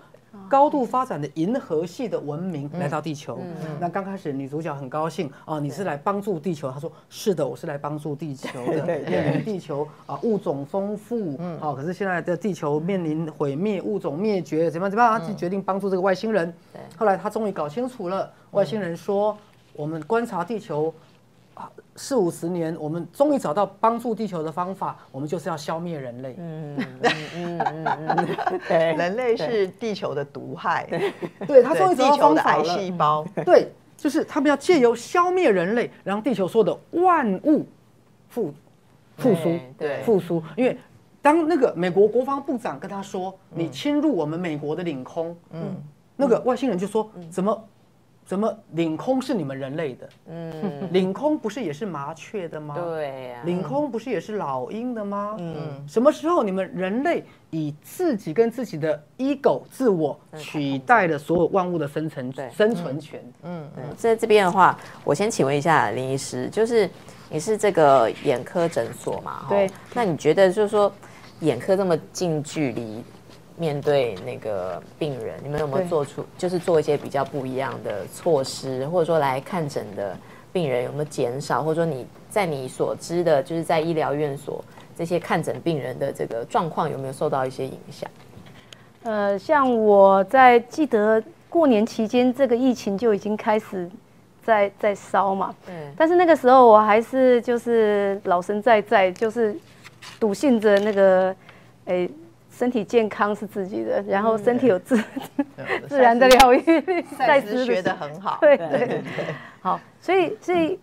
[0.49, 3.39] 高度发展的银河系的文明来到地球，
[3.79, 6.71] 那刚开始女主角很高兴啊，你是来帮助地球？
[6.71, 15.19] 她说是的，我是来帮助地球的， 因为地球啊物种丰富，好，可是现在的地球面临毁灭，物种灭绝，怎么怎么样？
[15.19, 16.51] 她就决定帮助这个外星人。
[16.97, 19.37] 后来她终于搞清楚了，外星人说，
[19.73, 20.91] 我们观察地球。
[21.95, 26.35] 四五十年，我们终于找到帮助地球的方法，我们就是要消灭人类。
[26.37, 28.27] 嗯嗯嗯嗯，
[28.67, 30.87] 对，人类是地球的毒害。
[31.45, 32.63] 对，他终于找到方法了。
[32.63, 37.65] 细胞，对，就是他们要借由消灭人类，让地球所有的万物
[38.29, 38.53] 复
[39.17, 40.41] 复苏，对，复苏。
[40.55, 40.77] 因为
[41.21, 45.75] 当那个美国国防部长跟他说：“你侵入我们美国的领空。”嗯，
[46.15, 47.61] 那个外星人就说：“怎么？”
[48.29, 50.09] 怎么领空是你们人类的？
[50.27, 50.53] 嗯，
[50.93, 52.75] 领空不是也是麻雀的吗？
[52.77, 55.35] 对呀，领空不是也是老鹰的吗？
[55.39, 63.19] 嗯，什么时候你们人类以自己跟自己的 ego 自我取代了所有万物的生存生存权？
[63.41, 63.67] 嗯，
[63.97, 66.87] 在这边的话，我先请问一下林医师，就是
[67.31, 69.47] 你是这个眼科诊所嘛？
[69.49, 70.93] 对，那你觉得就是说
[71.39, 73.03] 眼科这么近距离？
[73.59, 80.17] 面对那个病人，你们有没有做出就是做一些比较不一样的措施，或者说来看诊的
[80.53, 84.63] 病人有没有减少，或者说你在你所知的，就是在医疗院所
[84.97, 88.09] 这些看诊病人的这个状况有没有受到一些影响？
[89.03, 93.89] 呃，像我在记得过年期间，这个疫情就已经开始
[94.41, 99.53] 在在烧嘛，嗯，但是那个时候我还是就是老神在在，就是
[100.17, 101.35] 笃信着那个
[101.85, 102.09] 诶。
[102.59, 105.01] 身体健康是自己的，然后身体有自
[105.87, 109.01] 自然的疗愈，赛斯学的很好，对对对，
[109.61, 110.77] 好，所以所以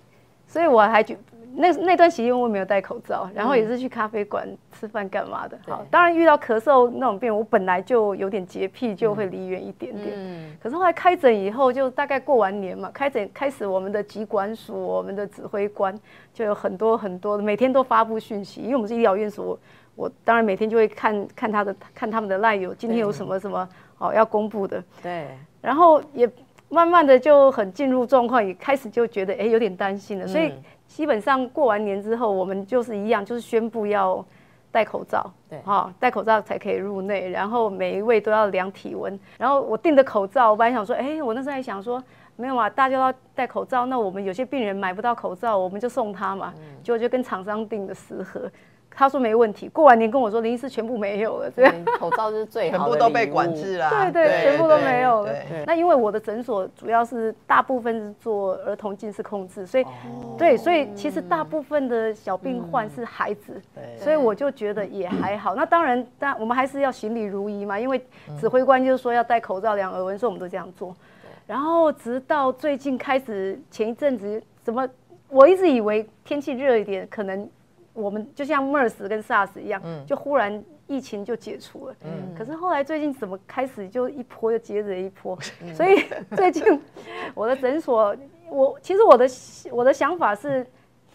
[0.46, 1.14] 所以我还觉
[1.54, 15.94] 那那段时间我没有戴口罩，然后也是去咖啡馆吃饭干嘛的，好，当然遇到咳嗽那种病，我本来就有点洁癖，就会离远一点点，嗯，可是后来开诊以后，就大概过完年嘛，开诊开始我们的疾管署，我们的指挥官
[16.32, 19.58] 就有很多很多的，每天都发布讯息，因为我们是医疗院所。
[19.96, 23.68] 我当然每天就会看看他的看他们的赖友今天有什么什么
[23.98, 25.26] 哦要公布的，对，
[25.62, 26.30] 然后也
[26.68, 30.52] 慢慢的就很进入状况，也开始就觉得哎有点担心了，所以
[30.86, 34.22] 基本上过完年之后，我们就是一样，就是宣布要
[34.70, 42.02] 戴口罩，对，哈，戴口罩才可以入内，然后每一位都要量体温，然后我订的口罩，我本来想说，哎，我那时候还想说
[42.36, 48.50] 没有嘛，大家都要戴口罩，那我们有些病人买不到口罩，我们就送他嘛，结果就跟厂商订的十盒。
[48.98, 55.34] 他说没问题，过完年跟我说林医师全部没有了，这样口罩是最好的，全部都被管制了，对对，全部都没有了。
[55.66, 59.84] 那因为我的诊所主要是大部分是做儿童近视控制，所以
[60.38, 63.60] 对，所以其实大部分的小病患是孩子，
[63.98, 65.54] 所以我就觉得也还好。
[65.54, 68.02] 那当然，但我们还是要行礼如仪嘛，因为
[68.40, 70.96] 指挥官就是说要戴口罩、量耳温，所以我们都这样做。
[71.46, 74.88] 然后直到最近开始，前一阵子怎么，
[75.28, 77.46] 我一直以为天气热一点可能。
[77.96, 81.96] 我们就像 MERS 跟 SARS 一样，就忽然疫情就解除了。
[82.04, 85.36] 嗯，可是后来最近怎么开始就一波又接着一波？
[85.74, 86.04] 所以
[86.36, 86.62] 最近
[87.34, 88.14] 我的诊所，
[88.50, 89.26] 我其实我的
[89.72, 90.64] 我的想法是，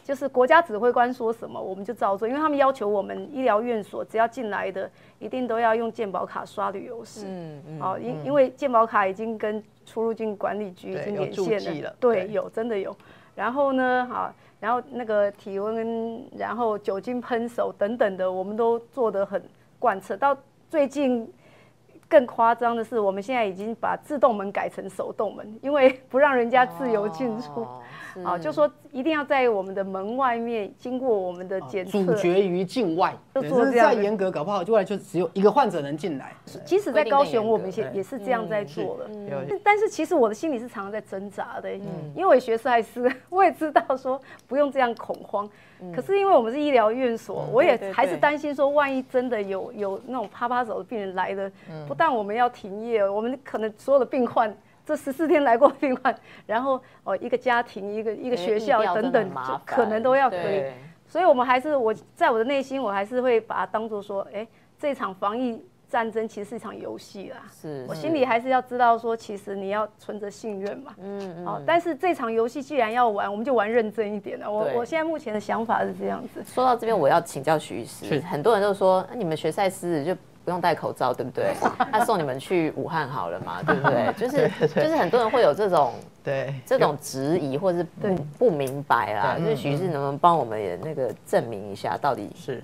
[0.04, 7.26] 就是国家指挥官说什么我们就照做，因为他们要求我们医疗院所只要进来的一定都要用健保卡刷旅游史。
[7.28, 7.80] 嗯嗯。
[7.80, 11.96] 好，因因为健保卡已经跟出入境管理局已经连线了。
[12.00, 12.96] 对，有真的有。
[13.36, 14.34] 然后呢，好。
[14.62, 19.44] 然后那个体温，然后酒精喷手等等的，我们都做得很
[19.80, 20.16] 贯彻。
[20.16, 20.38] 到
[20.70, 21.28] 最近
[22.12, 27.66] 更夸张的是，我们现在已经把自动门改成手动门，因为不让人家自由进出。
[28.26, 33.16] 啊，就说一定要在我们的门外面经过我们的检测，阻绝于境外。
[33.34, 36.34] 就是再严格，搞不好就来就只有一个患者能进来。
[36.66, 39.10] 即使在高雄，我们也也是这样在做了。
[39.64, 45.50] 但是其实我的心里是常常在挣扎的，嗯，因为我学赛斯， 我也知道说不用这样恐慌。
[45.96, 51.50] 可是因为我们是医疗院所，我也还是担心说，万一真的有有那种趴趴手的病人来了，
[51.88, 54.52] 不但我们要停业，我们可能所有的病患。
[54.84, 56.14] 这十四天来过病患，
[56.48, 59.32] 然后哦，一个家庭、一个一个学校等等，
[59.64, 60.64] 可能都要可以。
[61.06, 64.46] 所以，我们还是我在我的内心，我还是会把它当做说，哎，
[64.80, 67.44] 这场防疫战争其实是一场游戏啦。
[67.52, 70.96] 是，我心里还是要知道说，其实你要存着信任嘛。
[70.98, 71.46] 嗯嗯。
[71.46, 74.52] 好，但是这场游戏既然要玩，我们就玩认真一点了。
[74.52, 76.44] 我我现在目前的想法是这样子。
[76.44, 78.20] 说到这边，我要请教徐医师。
[78.22, 80.18] 很多人都说，你们学赛斯就。
[80.44, 81.54] 不用戴口罩，对不对？
[81.92, 84.14] 他送你们去武汉好了嘛，对不对？
[84.18, 89.36] 就是就是很多人会有这种对这种质疑，或者是不不明白啦。
[89.38, 92.64] 就是徐志能不能帮我们也那个证明一下，到底是？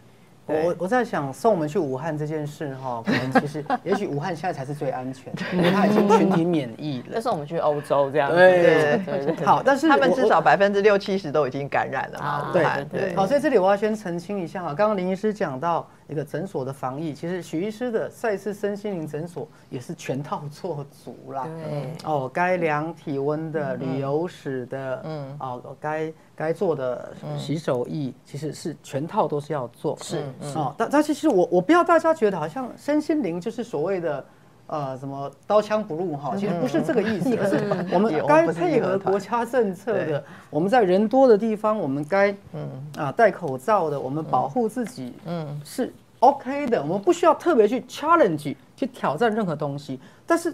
[0.49, 7.19] 我我在想送我们去武汉这件事哈， 可能其实也许武汉现在才是最安全，因为它已经群体免疫了。
[7.19, 9.45] 送我们去欧洲这样，对对对。
[9.45, 12.49] 好，但是他们至少百分之六七十都已经感染了嘛。
[12.53, 13.13] 对对。
[13.13, 15.85] 好，所以这里我要先澄清一下哈，刚刚林医师讲到。
[16.07, 21.43] 一个诊所的防疫，其实许医师的赛斯身心灵诊所也是全套做足啦。
[21.43, 29.97] 对，哦，该量体温的、旅游史的，嗯，哦，该该做的洗手液，其实是全套都是要做。
[30.01, 30.23] 是，
[30.55, 34.25] 哦，但但其实我我不要大家觉得好像身心灵就是所谓的。
[34.67, 36.35] 呃，什么刀枪不入哈？
[36.37, 37.57] 其实不是这个意思，而是
[37.93, 40.23] 我们该配合国家政策的。
[40.49, 42.69] 我们在人多的地方，我们该嗯。
[42.97, 45.59] 啊戴口罩的，我们保护自己嗯。
[45.63, 49.99] 是 OK 的，我们不需要特别去 challenge 去挑战任何东西。
[50.25, 50.53] 但是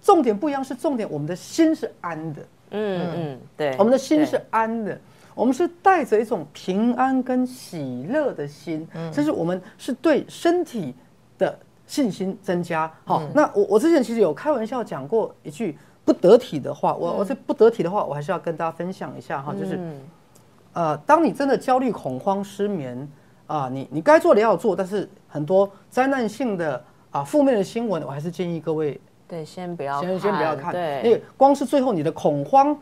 [0.00, 4.98] 重点不一样，是重点，我们的心是安的，嗯嗯，对，我们的心是安的，
[5.34, 10.94] 我们是带着一种平安跟喜乐的心，这是我们是对身体的
[11.92, 12.90] 信心增加。
[13.04, 15.76] 好，那我我之前其实有开玩笑讲过一句
[16.06, 19.76] 不得体的话，我我这不得体的话，我还是要跟大家分享一下哈，就是。
[19.76, 20.00] 嗯
[20.74, 23.06] 呃，当你真的焦虑、恐慌、失眠
[23.46, 32.74] 啊、你你该做的要做，但是很多灾难性的啊、负面的新闻，我还是建议各位对，先不要先先不要看，对，因为光是最后你的恐慌，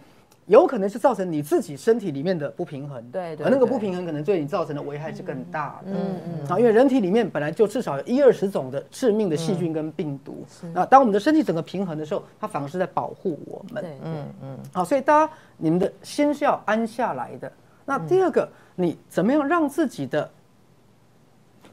[0.51, 10.45] 有可能是造成你自己身体里面的不平衡，对对而那个不平衡可能对你造成的危害是更大的，嗯嗯啊，因为人体里面本来就至少有一二十种的致命的细菌跟病毒，
[10.75, 17.53] 那当我们的身体整个平衡的时候，它反而是在保护我们，对，嗯嗯，好，所以大家你们的心是要安下来的。
[17.85, 20.29] 那第二个，你怎么样让自己的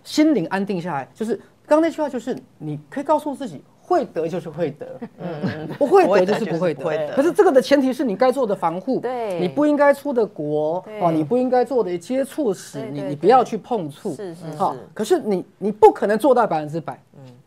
[0.04, 1.10] 心灵安定下来？
[1.16, 4.86] 就是刚刚那句话，就是你可以告诉自己，会得就是会得，
[5.18, 7.16] 嗯，不会得就是不会得得。
[7.16, 14.76] 可是这个的前提是你该做的防护，对你不应该出的国对哦，你不应该做的接触史，你你不要去碰触，是是好。
[14.94, 17.00] 可是你你不可能做到百分之百，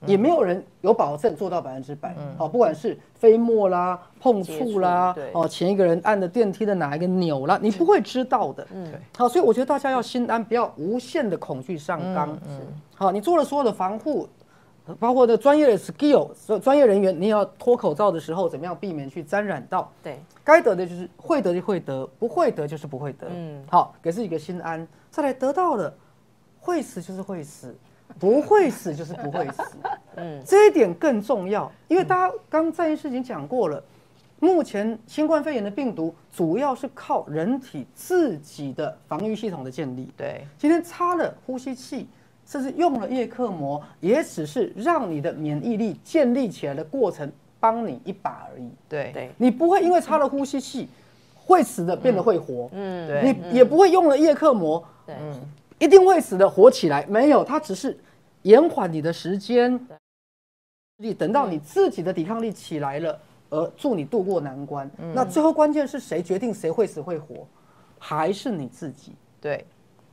[0.06, 2.16] 也没有人有保证做到百分之百。
[2.38, 8.66] 好，不管是飞沫啦、碰触啦哦，前一个人按的电梯的哪一个钮啦，你不会知道的。
[8.72, 12.34] 嗯，好，所以我觉得大家要心安，不要无限的恐惧上纲。
[12.48, 12.60] 嗯，
[12.94, 14.26] 好，你做了所有的防护。
[14.98, 16.30] 包括的专业的 skill，
[16.60, 19.90] 专业人员，你也要脱口罩的时候，怎么样避免去沾染到？
[20.02, 23.26] 对，该得的就是会得就会得，不会得就是不会得。
[23.28, 24.86] 嗯嗯，好，给自己一个心安。
[25.10, 25.92] 再来得到了，
[26.60, 27.74] 会死就是会死，
[28.18, 29.62] 不会死就是不会死。
[30.16, 33.82] 嗯，这一点更重要，因为大家刚在一事情讲过了，
[34.38, 40.12] 目前新冠肺炎的病毒主要是靠人体自己的防御系统的建立。
[40.16, 42.08] 对，今天插了呼吸器，
[42.50, 47.30] 甚至用了叶克膜，也只是让你的免疫力建立起来的过程，
[47.60, 48.68] 帮你一把而已。
[48.88, 50.88] 对，对，你不会因为插了呼吸器
[51.36, 53.32] 会死的变得会活，嗯，对。
[53.32, 55.14] 你也不会用了叶克膜对，
[55.78, 57.06] 一定会死的活起来。
[57.06, 57.96] 没有，它只是
[58.42, 59.78] 延缓你的时间，
[60.96, 63.16] 你等到你自己的抵抗力起来了，
[63.50, 64.90] 而助你渡过难关。
[65.14, 67.46] 那最后关键是谁决定谁会死会活，
[67.96, 69.12] 还是你自己。
[69.40, 69.64] 对，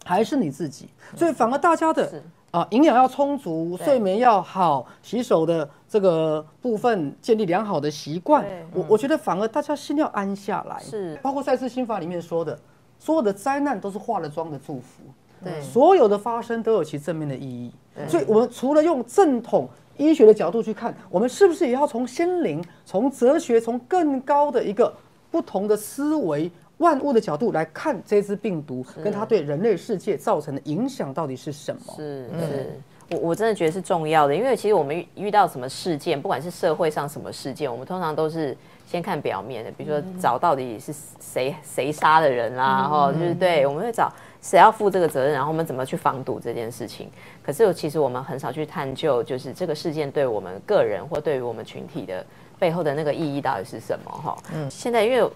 [0.07, 8.45] 还是你自己，所以反而大家的是啊营养要充足，睡眠要好，洗手的这个部分建立良好的习惯。
[8.73, 10.79] 我我觉得反而大家心要安下来。
[10.79, 12.57] 是包括赛斯心法里面说的，
[12.97, 15.03] 所有的灾难都是化了妆的祝福，
[15.43, 17.71] 对所有的发生都有其正面的意义。
[18.07, 24.93] 所以我们除了用正统医学的角度去看，我们是不是也要从心灵、从哲学、从更高的一个
[25.29, 26.49] 不同的思维？
[26.77, 31.93] 万物的角度来看这只病毒跟它对人类世界造成的影响到底是什么？
[31.95, 32.79] 是是，
[33.11, 38.55] 我我真的觉得是重要的，因为其实我们遇遇到什么事件，不管是社会上什么事件，我们通常都是
[38.85, 44.11] 先看表面的，比如说找到底是谁谁杀的人啦，然后就是对，我们会找
[44.41, 47.09] 谁要负这个责任，然后我们怎么去防堵这件事情。
[47.41, 52.23] 可是其实我们很少去探究，就是这个事件对我们个人或对于我们群体的
[52.59, 54.37] 背后的那个意义到底是什么哈。
[54.53, 55.27] 嗯，现在因为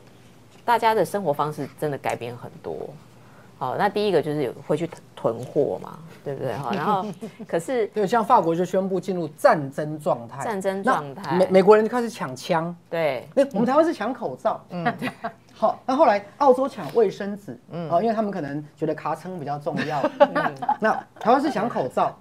[0.71, 2.89] 大家的生活方式真的改变很多。
[3.57, 6.53] 好，那第一个就是有会去囤货嘛，对不对？
[6.53, 7.05] 哈，然后
[7.45, 11.35] 可是对，像法国就宣布进入战争状态，战争那状态。
[11.35, 13.27] 美美国人就开始抢枪，对。
[13.35, 14.85] 那我们台湾是抢口罩，嗯，
[15.53, 22.17] 好，那后来澳洲抢卫生纸，嗯，哦，因为他们可能觉得卡称比较重要，嗯， 那台湾是抢口罩，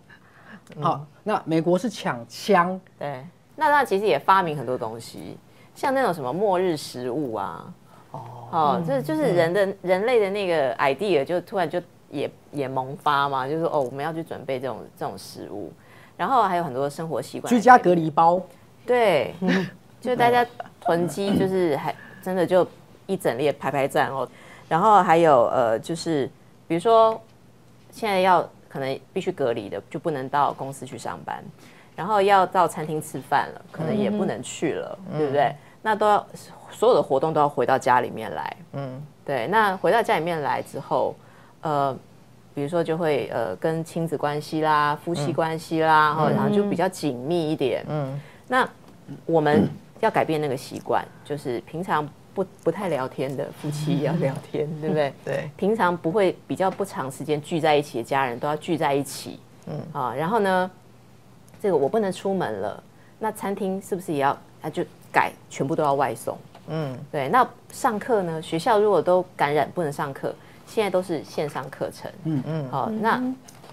[0.81, 3.25] 好，那美国是抢枪，对，
[3.55, 5.39] 那他其实也发明很多东西，
[5.77, 7.73] 像那种什么末日食物啊，
[8.13, 11.81] 哦，这就是人的人类的那个 idea 就突然就
[12.11, 15.73] 也也萌发嘛，就是哦，我们要去准备这种这种食物，
[16.17, 18.41] 然后还有很多生活习惯，居家隔离包，
[18.85, 19.35] 对，
[20.01, 20.45] 就大家
[20.81, 22.67] 囤积，就是还真的就
[23.07, 24.29] 一整列排排站哦。
[24.69, 26.29] 然后还有呃，就是
[26.67, 27.21] 比如说
[27.93, 31.43] 现在要可能必须隔离的，就不能到公司去上班，
[31.95, 35.55] 然后要到餐厅吃饭了，可能也不能去了，对不对？
[35.83, 36.27] 那都要
[36.73, 39.47] 所有的活动都要回到家里面来，嗯，对。
[39.49, 41.15] 那回到家里面来之后，
[41.63, 41.97] 呃。
[42.53, 47.87] 比如说，就会呃跟亲子关系啦、夫妻关系啦，然后然后就比较紧密一点。
[47.89, 48.69] 嗯，那
[49.25, 55.13] 我们要改变那个习惯， 就是平常不不太聊天的夫妻要聊天，对不对？
[55.25, 59.39] 对，平常不会比较不长时间聚在一起的家人都要聚在一起。
[59.69, 60.69] 嗯啊，然后呢，
[61.63, 62.83] 这个我不能出门了，
[63.21, 66.37] 那餐厅是不是也要啊就改全部都要外送？
[66.71, 68.41] 嗯，对，那上课呢？
[68.41, 70.35] 学校如果都感染不能上课，
[70.67, 72.11] 现在都是线上课程。
[72.25, 73.23] 嗯嗯，好，那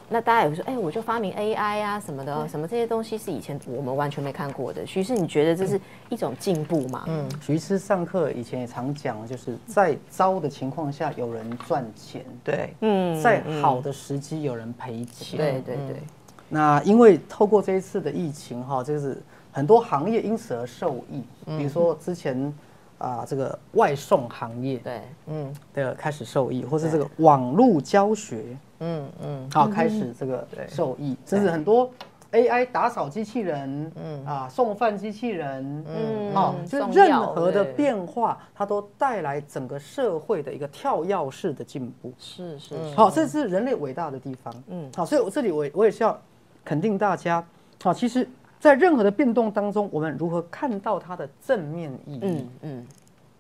[0.10, 4.86] 那大家也会说，哎，我就发明 AI 啊什么的，什么这些东西是以前我们完全没看过的。
[4.86, 5.80] 徐师，你觉得这是
[6.10, 7.04] 一种进步吗？
[7.08, 16.02] 嗯，徐师上课以前也常讲，就是在糟的情况下有人赚钱，对，嗯，在好的时机有人赔钱，对对对。
[16.50, 19.22] 那因为透过这一次的疫情哈，就是
[19.52, 22.54] 很多行业因此而受益，比如说之前
[22.98, 25.54] 啊这个外送行业，对，嗯。
[25.74, 31.90] 的开始受益，或是这个网络教学，嗯嗯，好开始这个受益，甚至很多
[32.32, 34.26] AI 打扫机器人，嗯。
[34.26, 36.34] 啊送饭机器人，嗯。
[36.34, 44.90] 好，就任何的变化，它都带来整个社会的一个跳跃式的进步，是是，好，这是人类伟大的地方，嗯。
[44.96, 46.20] 好，所以我这里我我也是要。
[46.66, 47.42] 肯定大家，
[47.82, 48.28] 好，其实，
[48.60, 52.20] 在任何的变动当中，我们如何看到它的正面意义？
[52.24, 52.88] 嗯嗯，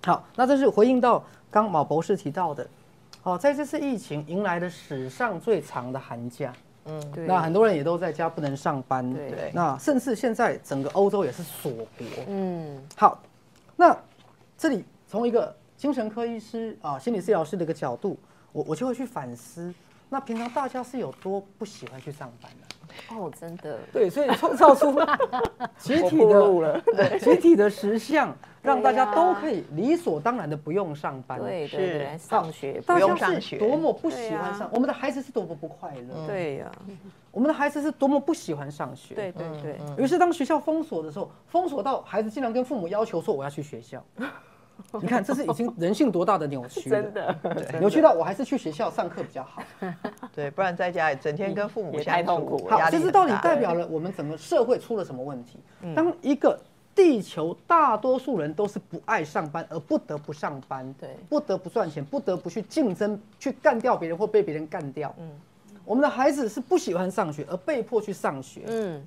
[0.06, 2.68] 好，那这是回应到刚毛博士提到的，
[3.22, 6.54] 好，在这次疫情迎来的史上最长的寒假，
[6.86, 13.20] 嗯，对，那很多人也都在家不能上班，对，那甚至现在整个欧洲也是锁国，嗯，好，
[13.76, 13.98] 那
[14.56, 18.18] 这里从一个精神科医师啊，心理治疗师的一个角度，
[18.52, 19.74] 我我就会去反思，
[20.10, 22.77] 那平常大家是有多不喜欢去上班的？
[23.10, 24.94] 哦，真的，对，所以创造出
[25.78, 26.82] 集体的
[27.20, 36.72] 集体的实像，让大家都可以理所当然的不用上班，对对对，上学不用上学，多么不喜欢上，我们的孩子是多么不快乐，对呀，
[37.32, 44.04] 我们的孩子是多么不喜欢上学，对对对，于是当学校封锁的时候，封锁到孩子竟然跟父母要求说我要去学校。
[45.02, 47.36] 你看，这是已经人性多大的扭曲真的，
[47.80, 49.62] 扭曲到我还是去学校上课比较好。
[50.34, 52.68] 对，不然在家里整天跟父母太痛苦。
[52.70, 55.60] 好，这是到底代表了我们整个社会出了什么问题？
[55.96, 56.60] 当一个
[56.96, 65.14] 地球大多数人都是不爱上班，而不得不上班，对，不得不赚钱，不得不去竞争，去干掉别人或被别人干掉。
[65.20, 65.30] 嗯，
[65.86, 68.62] 我们的孩子是不喜欢上学，而被迫去上学。
[68.68, 69.06] 嗯。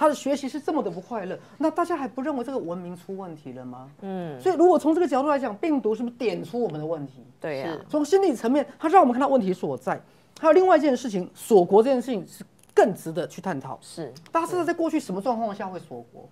[0.00, 3.90] 他的学习是这么的不快乐，那大家还不认为这个文明出问题了吗？
[4.00, 7.22] 嗯，所以如果从这个角度来讲，病毒是不是点出我们的问题？
[7.38, 10.00] 对呀，从心理层面，它让我们看到问题所在。
[10.40, 12.42] 还有另外一件事情，锁国这件事情是
[12.72, 13.78] 更值得去探讨。
[13.82, 16.26] 是，大家知道在过去什么状况下会锁国？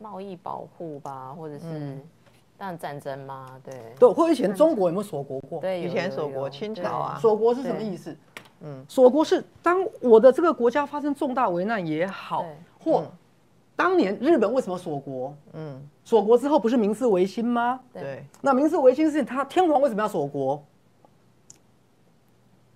[0.00, 1.96] 贸易保护吧，或者是
[2.56, 3.46] 当然战争吗？
[3.62, 5.60] 对，对，或者以前中国有没有锁国过？
[5.60, 8.16] 对，以前锁国，清朝啊，锁国是什么意思？
[8.60, 12.44] 嗯，锁国是当我的这个国家发生重大危难也好，
[12.78, 13.04] 或
[13.76, 15.34] 当年日本为什么锁国？
[15.52, 17.80] 嗯，锁国之后不是明治维新吗？
[17.92, 20.62] 对，那明治维新是他天皇为什么要锁国？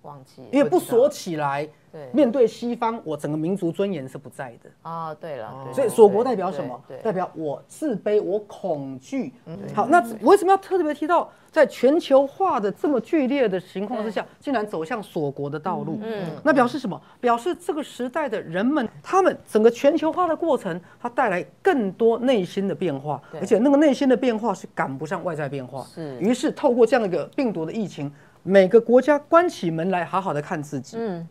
[0.03, 1.69] 忘记，因为不锁起来。
[2.13, 5.15] 面对西方，我整个民族尊严是不在的啊。
[5.15, 6.81] 对了，所以锁国代表什么？
[7.03, 9.33] 代表我自卑，我恐惧。
[9.75, 15.99] 好，那我为什么要特别提到，在全球化的这么剧烈的情况之下，竟然走向锁国的道路？
[16.03, 17.01] 嗯，那表示什么？
[17.21, 25.85] 表示这个时代的人们，他们整个全球化的过程，它带来更多内心的变化，而且那个内心的变化是赶不上外在变化。
[25.85, 28.11] 是，于是透过这样一个病毒的疫情，
[28.43, 30.97] 每个国家关起门来，好好的看自己。
[30.99, 31.29] 嗯。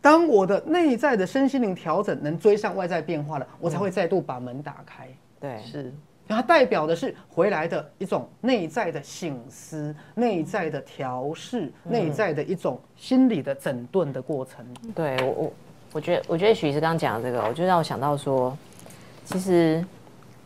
[0.00, 5.08] 当我的内在的身心灵调整能追上外在变化了，我才会再度把门打开。
[5.40, 5.92] 对，是，
[6.28, 14.64] 它代表的是回来的一种内在的醒思、内在的调试、内在的一种心理的整顿的过程。
[14.94, 15.52] 对我，我
[15.94, 18.56] 我觉得，我觉得许医师刚刚讲的这个，我就让我想到说，
[19.24, 19.84] 其实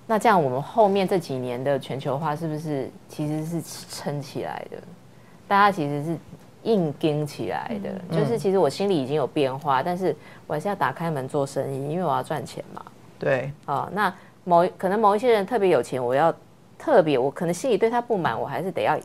[0.06, 4.78] 那这样我们后面这几年的全球化是不是其实是撑起来的？
[5.46, 6.16] 大家其实是。
[6.64, 10.14] 硬跟起来的，就是其实我心里已经有变化，但是
[10.46, 12.82] 我还是要打开门做生意，因为我要赚钱嘛。
[13.18, 14.12] 对，啊，那
[14.44, 16.34] 某可能某一些人特别有钱，我要
[16.78, 18.98] 特别，我可能心里对他不满，我还是得要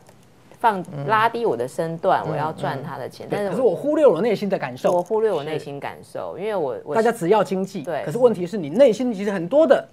[0.58, 3.26] 放拉低我的身段，我要赚他的钱。
[3.30, 9.86] 但是，可是我忽略我内心的感受，我忽略我内心感受，因为我大家只要经济，对，可是问题是你内心其实很多的。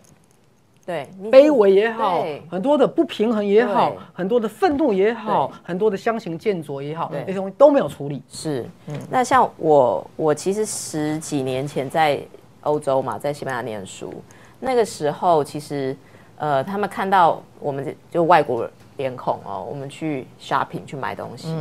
[0.85, 8.21] 对，卑微也好，很多的不平衡也好，很多的愤怒也好，很多的相形见绌也好，那些东西都没有处理。
[8.29, 12.19] 是，嗯，那像我，我其实十几年前在
[12.61, 14.13] 欧洲嘛，在西班牙念书，
[14.59, 15.97] 那个时候其实，
[16.37, 21.51] 呃，他们看到我们就外国脸孔哦，我们去 shopping 去买东西，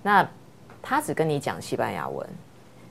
[0.00, 0.24] 那
[0.80, 2.24] 他只跟你讲西班牙文，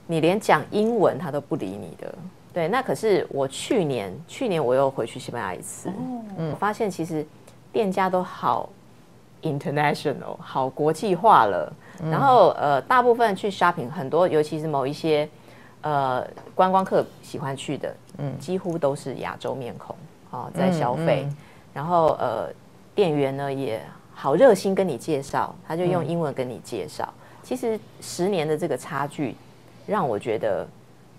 [0.06, 2.14] 你连讲英文他都不理你的。
[2.52, 5.92] 对，那可是我去年，去年我又回去西班牙一次，
[6.38, 7.26] 嗯，我发现其实
[7.72, 8.70] 店家都好
[9.42, 11.72] international，好国际化了。
[12.10, 15.28] 然后呃，大部分去 shopping 很多，尤其是某一些
[15.82, 16.26] 呃
[16.56, 19.96] 观光客喜欢去的，嗯，几乎都是亚洲面孔
[20.32, 21.28] 啊在消费。
[21.74, 22.50] 然后呃，
[22.96, 23.82] 店员呢也
[24.14, 27.14] 好热心跟你介绍，他就用英文跟你介绍。
[27.44, 29.36] 其实十年的这个差距，
[29.86, 30.68] 让我觉得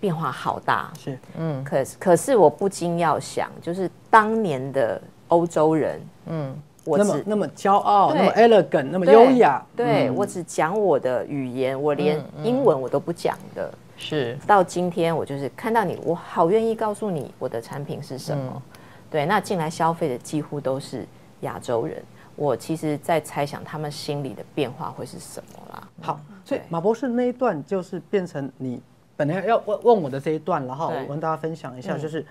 [0.01, 0.91] 变化好大。
[0.99, 13.73] 是，嗯，可是可是我不禁要想，就是当年的欧洲人，嗯，我那么那么骄傲，那么 elegant，那么优雅，对嗯我只讲我的语言，我连英文我都不讲的。
[14.03, 18.63] 是到今天，我就是看到你，我好愿意告诉你我的产品是什么。
[19.11, 21.07] 对，那进来消费的几乎都是
[21.41, 22.03] 亚洲人。
[22.35, 25.89] 我其实，在猜想他们心里的变化会是什么啦。
[26.01, 28.81] 好，所以马博士那一段就是变成你
[29.21, 32.01] 本来要问问我的这一段了哈，我跟大家分享一下，嗯。
[32.01, 32.25] 就是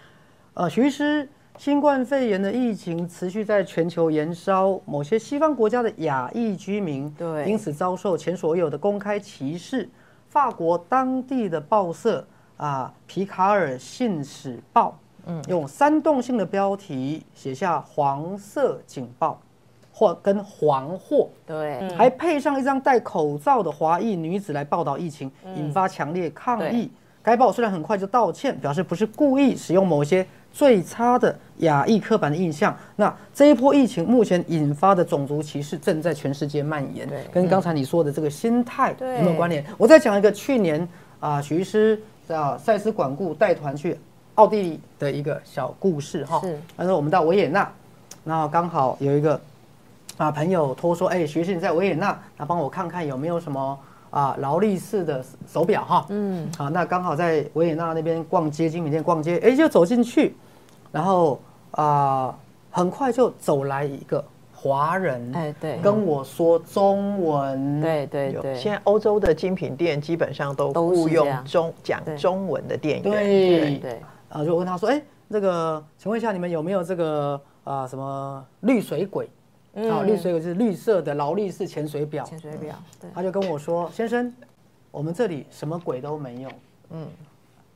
[0.56, 7.46] 呃，徐医师，新冠肺炎的疫情持续在全球延烧，某些西方国家的亚裔居民对。
[7.46, 9.88] 因此遭受前所未有的公开歧视。
[10.30, 12.26] 法国当地的报社
[12.58, 19.40] 啊，皮卡尔信使报，嗯，用煽动性的标题写下黄色警报，
[20.00, 21.28] 或跟黄祸。
[21.46, 26.90] 对，还配上一张戴口罩的华裔女子来报道疫情，引发强烈抗议。
[27.22, 32.74] 该报虽然很快就道歉，表示不是故意使用某些最差的亚裔刻板的印象。
[32.96, 39.64] 那这一波疫情目前引发的种族歧视正在全世界蔓延对，跟刚才你说的这个心态有没有关联？
[39.78, 40.88] 我再讲一个，去年
[41.20, 44.00] 啊，徐医师啊赛斯管顾带团去
[44.36, 46.58] 奥地利的一个小故事哈是。
[46.78, 47.70] 他说我们到维也纳，
[48.24, 49.40] 然后刚好有一个
[50.20, 56.06] 啊朋友托说，哎，徐医师你在维也纳，那帮我看看有没有什么啊劳力士的手表哈。
[56.10, 60.36] 嗯，好，那刚好在维也纳那边逛街，精品店逛街，哎，就走进去，
[60.92, 61.40] 然后
[61.72, 62.38] 啊
[62.70, 64.22] 很快就走来一个
[64.54, 68.42] 华人，哎对跟我说中文，对对有。
[68.42, 73.10] 对，现在欧洲的精品店基本上都雇佣中讲中文的店员。
[73.10, 79.30] 对对啊，就问他说，哎，那个，请问一下，你们有没有这个啊什么绿水鬼？
[79.88, 82.26] 啊，绿水鬼就是绿色的劳力士潜水表。
[82.26, 84.34] 潜水表，对，他就跟我说，先生，
[84.90, 86.50] 我们这里什么鬼都没有，
[86.90, 87.08] 嗯，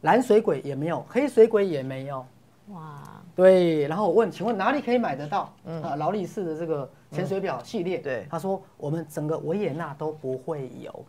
[0.01, 2.26] 蓝水鬼也没有，黑水鬼也没有。
[2.70, 5.54] 哇，对，然后我问，请问哪里可以买得到？
[5.84, 7.97] 啊，劳力士的这个潜水表系列。
[7.97, 8.26] 对。
[8.30, 11.06] 他说我们整个维也纳都不会有。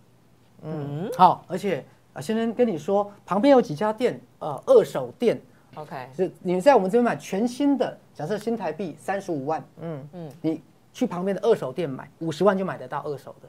[0.62, 5.40] 嗯，好，而且啊，先生跟你说，旁边有几家店，呃，二手店
[5.76, 10.08] ，OK，是你在我们这边买全新的，假设新台币三十五万，嗯。
[10.12, 10.28] 嗯。
[10.28, 10.62] 嗯，你
[10.94, 13.48] 去旁边的二手店买，五十万就买得到二手的，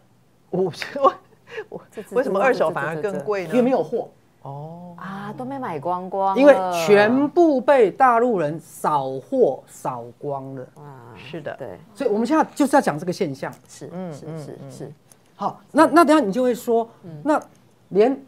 [0.57, 1.15] 五十万，
[1.69, 1.79] 我
[2.11, 3.49] 为什么二手反而更贵呢？
[3.51, 4.09] 因为没有货，
[4.41, 13.53] 哦，啊，都没买光光，因为全部被大陆人扫货扫光了，啊，是的，对，所以我们现在就是要讲这个现象。
[13.69, 14.91] 是是嗯是是是，
[15.35, 16.89] 好，那那等下你就会说，
[17.23, 17.39] 那
[17.89, 18.19] 连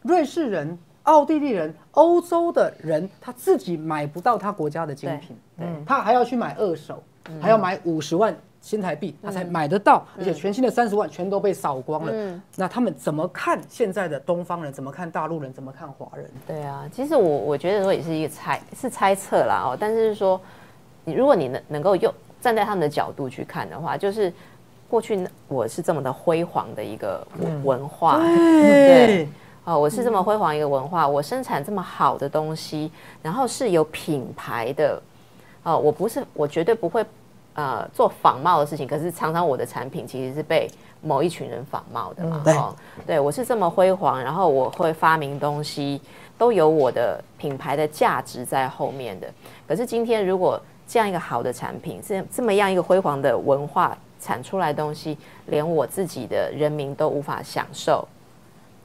[0.00, 5.36] 瑞士人、奥地利人、欧洲的人，他自己买不到他国家的精品，
[5.84, 7.02] 他还要去买二手，
[7.42, 8.34] 还要买五十万
[8.64, 12.40] 新台币，他才买得到，而且全新的三十万全都被扫光了。
[12.56, 14.72] 那他们怎么看现在的东方人？
[14.72, 15.52] 怎么看大陆人？
[15.52, 16.30] 怎么看华人？
[16.46, 20.40] 对啊，其实我我觉得说也是一个猜是猜测啦哦，但是说
[21.04, 22.10] 你如果你能能够用
[22.40, 24.32] 站在他们的角度去看的话，就是
[24.88, 29.28] 过去我是这么的辉煌的一个文文化，对，
[29.64, 32.90] 哦，我是这么辉煌一个文化，我生产这么好的东西，
[33.22, 35.02] 然后是有品牌的，
[35.64, 37.04] 哦，我不是我绝对不会
[37.54, 42.76] 呃做仿冒的事情，可是常常我的产品其实是被某一群人仿冒的嘛，对哦，
[43.06, 46.00] 对我是这么辉煌，然后我会发明东西，
[46.38, 49.28] 都有我的品牌的价值在后面的。
[49.66, 58.06] 可是今天如果这样一个好的产品，这这么样一个辉煌的文化产出来的东西，连我自己的人民都无法享受，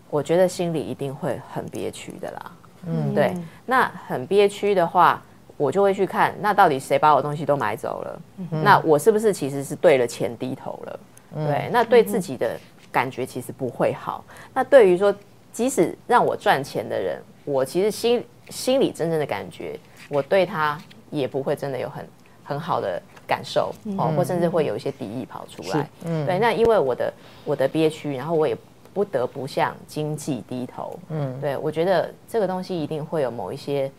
[0.10, 2.52] 我觉得心里一定会很憋屈的啦。
[2.86, 3.34] 嗯，对，
[3.66, 5.22] 那很憋屈的话，
[5.60, 8.22] 我就会去看，那到底谁把我东西都买走了？
[8.64, 11.00] 那我是不是其实是对了钱低头了？
[11.36, 12.58] 对，那对自己的
[12.90, 14.24] 感觉其实不会好。
[14.54, 15.14] 那对于说，
[15.52, 20.80] 即使让我赚钱的人，我其实心心里真正的感觉，我对他
[21.12, 22.08] 也不会真的有很
[22.42, 25.90] 很好的感受哦，或甚至会有一些敌意跑出来。
[26.26, 28.58] 对，那因为我的我的憋屈，然后我也
[28.94, 30.98] 不得不向经济低头。
[31.10, 33.92] 嗯，对我觉得这个东西一定会有某一些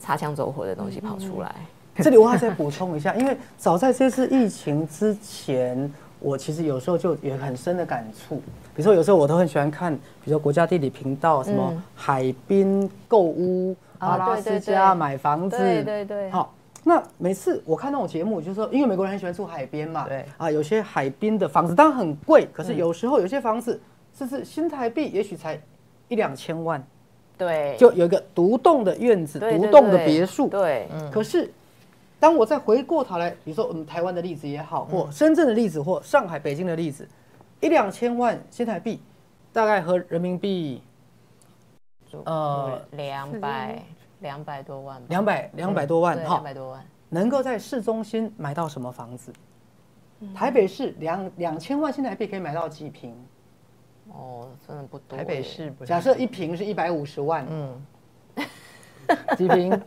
[0.00, 1.54] 擦枪走火的东西跑出来。
[1.96, 8.36] 这里我还再补充一下，因为早在这次疫情之前，我其实有时候就有很深的感触。
[8.74, 16.54] 比如说，有时候我都很喜欢看，比如说国家地理频道什么海滨购屋、阿拉斯加对买房子，对对对好。
[16.82, 23.78] 那每次我看那种节目，就是说，因为美国人很喜欢住海边嘛，对啊，有些海滨的房子当然很贵，可是有时候有些房子
[24.16, 25.60] 甚至新台币也许才
[26.08, 26.82] 一两千万，
[27.40, 31.50] 对，就有一个独栋的院子、独栋的对别墅，对，可是，
[32.18, 37.08] 当我再回过头来，比如说我们台湾的例子也好，或深圳的例子，或上海、北京的例子，
[37.60, 39.00] 一两千万新台币，
[39.54, 40.82] 大概和人民币
[42.24, 43.82] 呃两百
[44.18, 46.22] 两百多万吧，两百两百多万，哈。
[46.22, 49.32] 两，百多万，能够在市中心买到什么房子？
[50.34, 53.14] 台北市两两千万新台币可以买到几平？
[54.12, 55.16] 哦，真的不多。
[55.18, 57.82] 台北市不是假设一平是一百五十万，嗯，
[59.36, 59.80] 几平？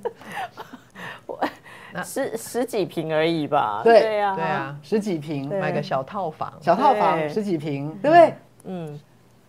[2.04, 3.82] 十十几平而已吧？
[3.84, 4.02] 对。
[4.02, 8.34] 对啊，对，啊，十几平，买个小套房，小套房十几平，对不对？
[8.64, 9.00] 嗯，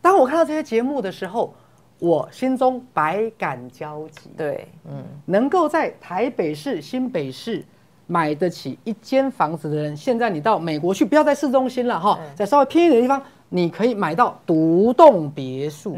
[0.02, 1.54] 当我看到这些节目的时候，
[1.98, 4.30] 我心中百感交集。
[4.36, 5.02] 对，嗯。
[5.24, 7.64] 能够在台北市、新北市
[8.06, 15.96] 买得起一间房子的人，现在你到美国去，不要在市中心了哈，在稍微偏一点的地方，你可以买到独栋别墅。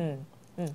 [0.57, 0.75] 嗯，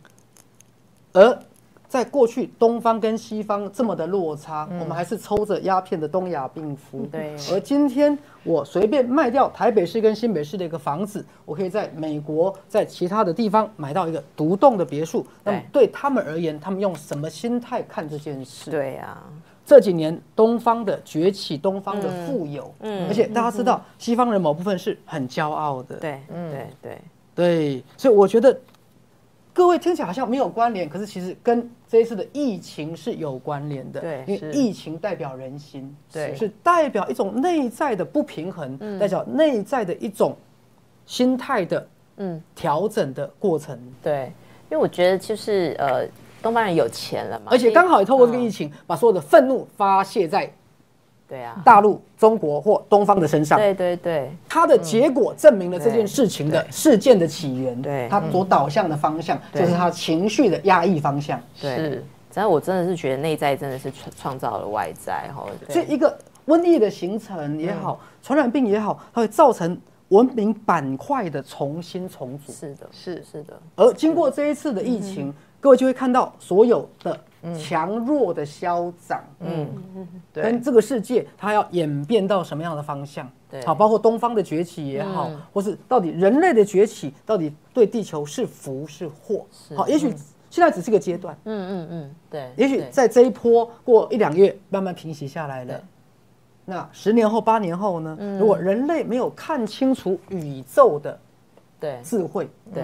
[1.13, 1.39] 而
[1.87, 7.05] 在过去东方跟西方这么的落差，我们还是抽着鸦片的东亚病夫。
[7.11, 15.27] 对而今天我随便卖掉台北市跟新北市的一个房子，我可以在美国在其他的地方买到一个独栋的别墅。
[15.43, 18.71] 那么对他们而言，他们用什么心态看这件事？
[18.71, 19.21] 对啊，
[19.71, 23.07] 这几年东方的崛起，东方的富有，嗯。
[23.07, 27.01] 而且大家知道，西方人某部分是很骄傲的，对，对对，
[27.33, 28.59] 对，所以我觉得
[29.53, 36.35] 各位听起来好像没有关联，可是其实跟这一次的疫情是有关联的，对因为疫情代表人心，对。
[36.35, 38.99] 是代表一种内在的不平衡，嗯。
[38.99, 40.35] 代表内在的一种
[41.05, 44.33] 心态的嗯，调整的过程，对，
[44.69, 46.05] 因为我觉得就是呃，
[46.41, 48.43] 东方人有钱了嘛，而且刚好也透过这个嗯。
[48.43, 50.51] 疫情，把所有的愤怒发泄在
[51.27, 53.57] 对啊，大陆、中国或东方的身上。
[53.57, 61.41] 对对对，它的结果证明了这件事情的事件的起源，对它所导向的方向，就是它情绪的压抑方向。
[61.61, 66.17] 对是，但我真的是觉得内在真的是创创造了外在哈，所以一个
[66.47, 69.79] 瘟疫的形成也好，传染病也好，它会造成
[70.09, 72.51] 文明板块的重新重组。
[72.51, 73.23] 是的，是。
[73.31, 77.17] 是的，而经过这一次的疫情，各位就会看到所有的
[77.57, 79.67] 强弱的消长，嗯，
[80.33, 83.29] 对跟这个世界它要演变到什么样的方向？
[83.49, 83.65] 对。
[83.65, 85.41] 好，包括东方的崛起也好，嗯。
[85.53, 89.45] 或是到底人类的崛起到底对地球是福是祸？
[89.75, 90.13] 好，也许
[90.49, 95.81] 现在只是个阶段，嗯嗯嗯，对，也许在这一波过一两个月慢慢平息下来了。
[96.65, 98.17] 那十年后、八年后呢？
[98.19, 98.39] 嗯。
[98.39, 101.19] 如果人类没有看清楚宇宙的
[101.79, 101.99] 对。
[102.03, 102.83] 智慧，对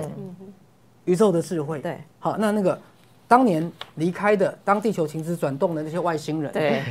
[1.08, 2.80] 宇宙的智慧，对好，那那个
[3.28, 6.84] 当年离开的，当地球停止转动的那些外星人，对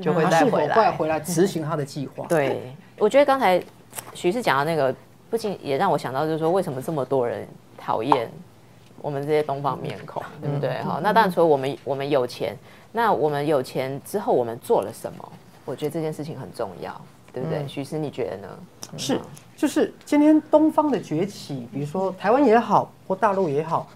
[0.00, 0.74] 就会他是否再回来。
[0.74, 2.24] 快回来执行他的计划？
[2.28, 3.62] 对，我觉得刚才
[4.14, 4.94] 徐师讲的那个，
[5.28, 7.46] 不仅也让我想到，就是说为什么这么多人
[7.76, 8.30] 讨厌
[9.02, 10.78] 我们这些东方面孔，对不对？
[10.82, 12.56] 好，那当然除了我们我们有钱，
[12.92, 15.32] 那我们有钱之后我们做了什么？
[15.64, 17.00] 我觉得这件事情很重要，
[17.32, 17.66] 对不对？
[17.66, 18.48] 徐师你觉得呢？
[18.96, 19.20] 是，
[19.56, 23.88] 就是今天东方的崛起，比如说台湾也好，或大陆也好，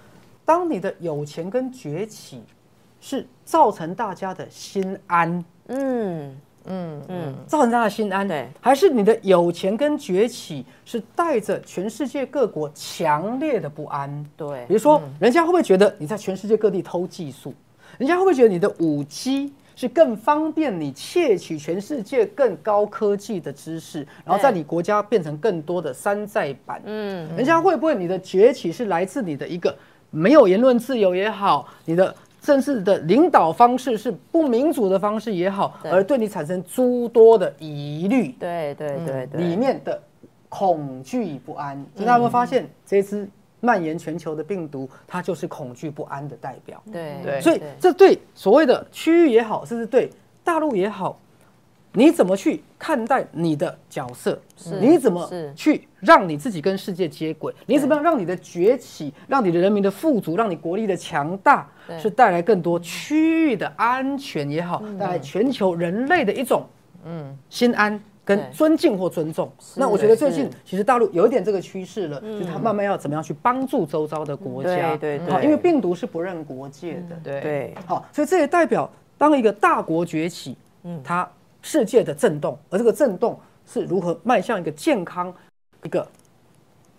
[0.45, 2.43] 当你的有钱跟崛起
[3.01, 14.26] 是造成大家的心安，嗯嗯嗯，造成大家的心安，对，还是你的有钱跟崛起是带着全世界各国强烈的不安？
[14.36, 17.55] 对比如说，人家会不会觉得你在全世界各地偷技术？
[17.99, 26.82] 人家会不会觉得你的五 G 是更方便你窃取全世界更高科技的知识，然后在你国家变成更多的山寨版？
[26.84, 29.74] 嗯人家会不会你的崛起是来自你的一个
[30.10, 38.34] 没有言论自由也好，你的政治的领导方式是不民主的方式也好，而对你产生诸多的疑虑？
[38.38, 39.98] 对对对对，里面的
[40.50, 41.74] 恐惧不安。
[41.94, 43.26] 所以大家有没有发现，这支
[43.61, 46.82] 蔓延全球的病毒，它就是恐惧不安的代表。
[46.90, 50.11] 对对所以这对所谓的区域也好，甚至对
[50.42, 51.18] 大陆也好，
[51.92, 54.40] 你怎么去看待你的角色？
[54.80, 57.52] 你怎么去让你自己跟世界接轨？
[57.66, 66.66] 你怎么样让你的崛起，让你的人民的富足，让你国力的强大，是带来更多区域的安全也好，带来全球人类的一种
[67.04, 68.00] 嗯心安。
[68.24, 77.40] 跟尊敬或尊重，那我觉得最近其实大陆有一点这个趋势了，就是他慢慢要怎么样去帮助周遭的国家，对对因为病毒是不认国界的，对。
[77.40, 77.74] 对。
[77.86, 81.28] 好，所以这也代表当一个大国崛起，嗯，它
[81.62, 85.34] 世界的震动，而这个震动是如何迈向一个健康、
[85.82, 86.06] 一个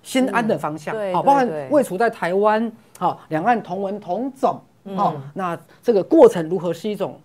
[0.04, 0.94] 心安的方向。
[0.94, 2.70] 好，对包含对位处在台湾，
[3.00, 4.60] 好，两岸同文同种，
[4.98, 7.18] 好，那这个过程如何是一种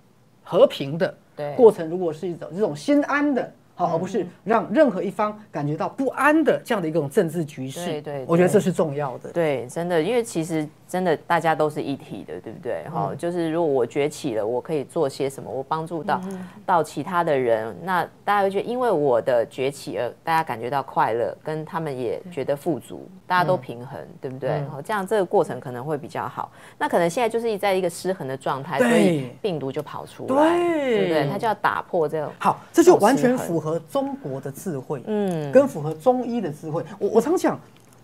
[0.45, 1.55] 和平的对。
[1.57, 7.85] 过程，如果是一种这种心安的，好，而不是让任何一方感觉到不安的这样的一种政治局势。
[7.87, 9.31] 对对我觉得这是重要的。
[9.31, 12.85] 对，真的，因为其实真的大家都是一体的，对不对？
[12.89, 16.21] 哈、就是如果我崛起了，我可以做些什么，我帮助到、
[16.65, 24.63] 到其他的人，那大家会觉得，因为我的崛起而大家感觉到快乐，跟他们也觉得富足，大家都平衡，对不对？
[24.71, 26.53] 好、这样这个过程可能会比较好。
[26.79, 31.29] 那可能现在就是在一个失衡的状态，所以病毒就跑出来，对对不对？
[31.29, 32.31] 它就要打破这个。
[32.39, 36.85] 好，这就完全符合中国的智慧，嗯跟符合中医的智慧。
[36.99, 37.59] 我我常讲，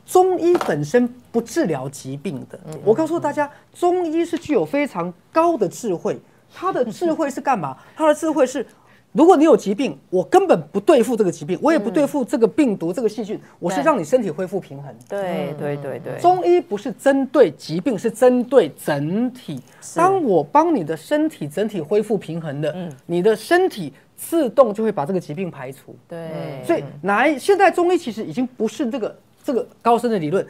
[0.06, 2.58] 中医本身不治疗疾病的。
[2.84, 6.18] 我告诉大家，中医是具有非常高的智慧。
[6.54, 7.76] 它的智慧是干嘛？
[7.96, 8.66] 它的智慧是，
[9.12, 14.94] 如果你有疾病，我根本不对付这个疾病，我也不对付这个病毒、这个细菌，我是让你身体恢复平衡。
[15.08, 19.62] 对对对对，中医不是针对疾病，是针对整体。
[19.94, 25.96] 当我帮你的身体整体恢复平衡的，你的身体自动就会把这个疾病排除。
[26.06, 30.46] 对，所以来现在中医其实已经不是这个这个高深的理论。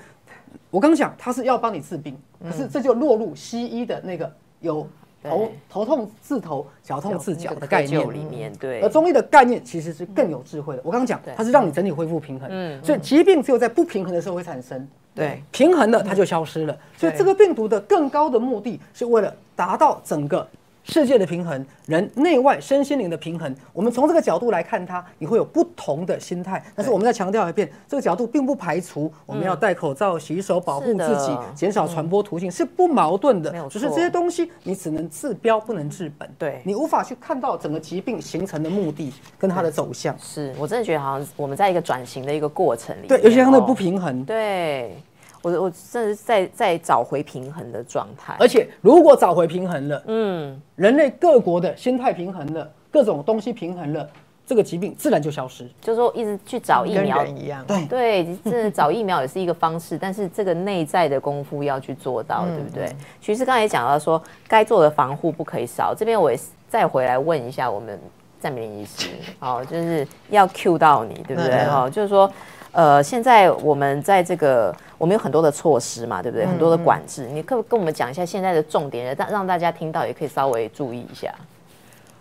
[0.71, 4.31] 我刚讲它是要帮你治病，可是这就落入西医的那个
[4.61, 4.87] 有
[5.23, 10.83] 头头痛治头、脚痛治脚的概念里面，对而，中医的概念其实是更有智慧的。
[10.85, 14.87] 我刚刚讲，它是让你整体恢复平衡，嗯所以疾病只有在不平衡的时候会产生。
[15.15, 16.75] 对平衡了，它就消失了。
[16.97, 20.49] 所以这个病毒的更高的目的是为了达到整个
[20.85, 23.55] 世界的平衡，人内外身心灵的平衡。
[23.73, 26.63] 我们从这个角度来看它，你会有不同的心态。
[26.75, 33.53] 但是我们再强调一遍，这个角度并不排除我们要戴口罩、洗手、保护自己、减少传播途径，是不矛盾的。
[33.69, 36.29] 只是这些东西你只能治标，不能治本。
[36.39, 40.17] 对你无法去看到整个疾病形成的目的跟它的走向。
[40.19, 44.25] 是我真的觉得好像我们在一个转型的一个过程里，对，尤其它的哦不平衡。
[44.25, 44.97] 对
[45.43, 54.09] 我我真的是在在找回平衡的状态，而且如果找回平衡了，嗯，人类各国的心态平衡了，各种东西平衡了，
[54.47, 55.69] 这个疾病自然就消失。
[55.81, 57.65] 就是说一直去找疫跟苗，人一样。
[57.67, 62.95] 对对，这找疫苗也是一个方式，但是这个内在的功夫要去做到，对不对？
[63.21, 65.93] 其实刚才也讲到说，该做的防护不可以少。
[65.93, 67.99] 这边我也是再回来问一下我们
[68.39, 69.09] 赞明医师，
[69.41, 71.51] 哦，就是要 cue 到你，对不对？
[71.53, 72.31] 嗯哦，就是说。
[72.73, 76.47] 呃，现在我们在这个，我们有很多的措施嘛，对不对？
[76.47, 81.35] 很多的管制，你可不跟我们讲一下现在的重点，让让大家听到也可以稍微注意一下。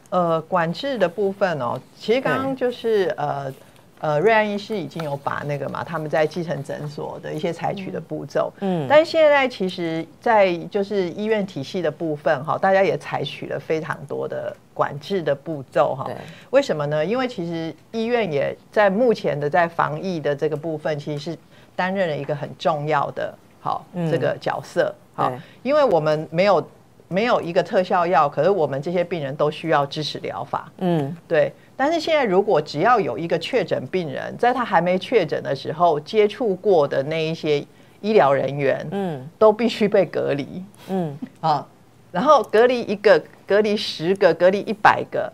[0.10, 3.50] 呃，管制的部分哦，其实刚刚就是呃
[4.02, 16.16] 呃，瑞安医师已经有把那个嘛，他们在基层诊所的一些采取的步骤，嗯嗯，但现在其实，在就是医院体系的部分哈，大家也采取了非常多的管制的步骤哈对。
[16.50, 17.06] 为什么呢？
[17.06, 21.38] 因为其实医院也在目前的在防疫的这个部分，其实是
[21.76, 26.68] 担任了一个很重要的好嗯这个角色好对，因为我们没有
[27.08, 30.72] 没有一个特效药，可是我们这些病人都需要支持疗法。
[30.78, 37.66] 嗯，对，但是现在如果只要有一个确诊病人，在他还没确诊的时候接触过的那一些
[38.02, 41.68] 医疗人员，嗯嗯，都必须被隔离嗯，啊。
[42.12, 45.34] 然后隔离一个，隔离十个，隔离一百个，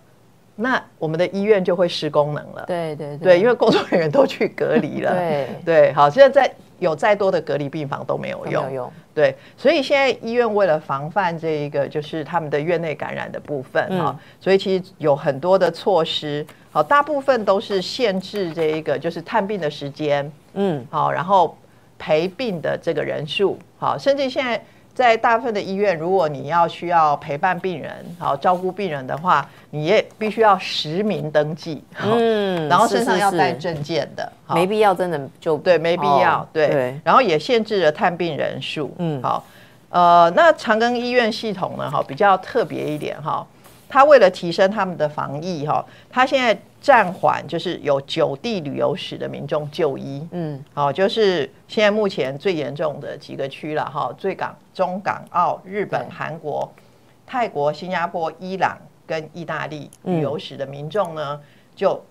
[0.59, 2.65] 那我们的医院就会失功能了。
[2.65, 5.13] 对对对，因为工作人员都去隔离了。
[5.15, 8.83] 对对，好，现在在有再多的隔离病房都没有用都没有。
[8.83, 21.55] 用，对，所以现在医院为了防范这一个就是他们的院内感染的部分哈、嗯所以其实有很多的措施，好，大部分都是限制这一个就是探病的时间，嗯，好，然后
[21.99, 24.59] 陪病的这个人数，好，甚至现在
[24.97, 34.55] 在大部分的医院，如果你要需要陪伴病人，好照顾病人的话，你也必须要实名登记，嗯然后身上要带是证件的，好。
[34.55, 36.67] 没必要，真的就对，没必要，哦对。
[36.69, 36.99] 对。
[37.03, 39.19] 然后也限制了探病人数，嗯。
[39.19, 39.43] 嗯，好，
[39.91, 43.45] 呃，那长庚医院系统呢，哈，比较特别一点哈，
[43.89, 50.63] 它为了提升他们的防疫哈，他现在暂缓就是有九地旅游史的民众就医，嗯。
[50.73, 56.71] 好，就是现在目前最严重的几个区了哈，最港、中港澳、日本对、韩国、
[57.25, 61.39] 泰国、新加坡、伊朗跟意大利嗯旅游史的民众呢，
[61.75, 62.03] 就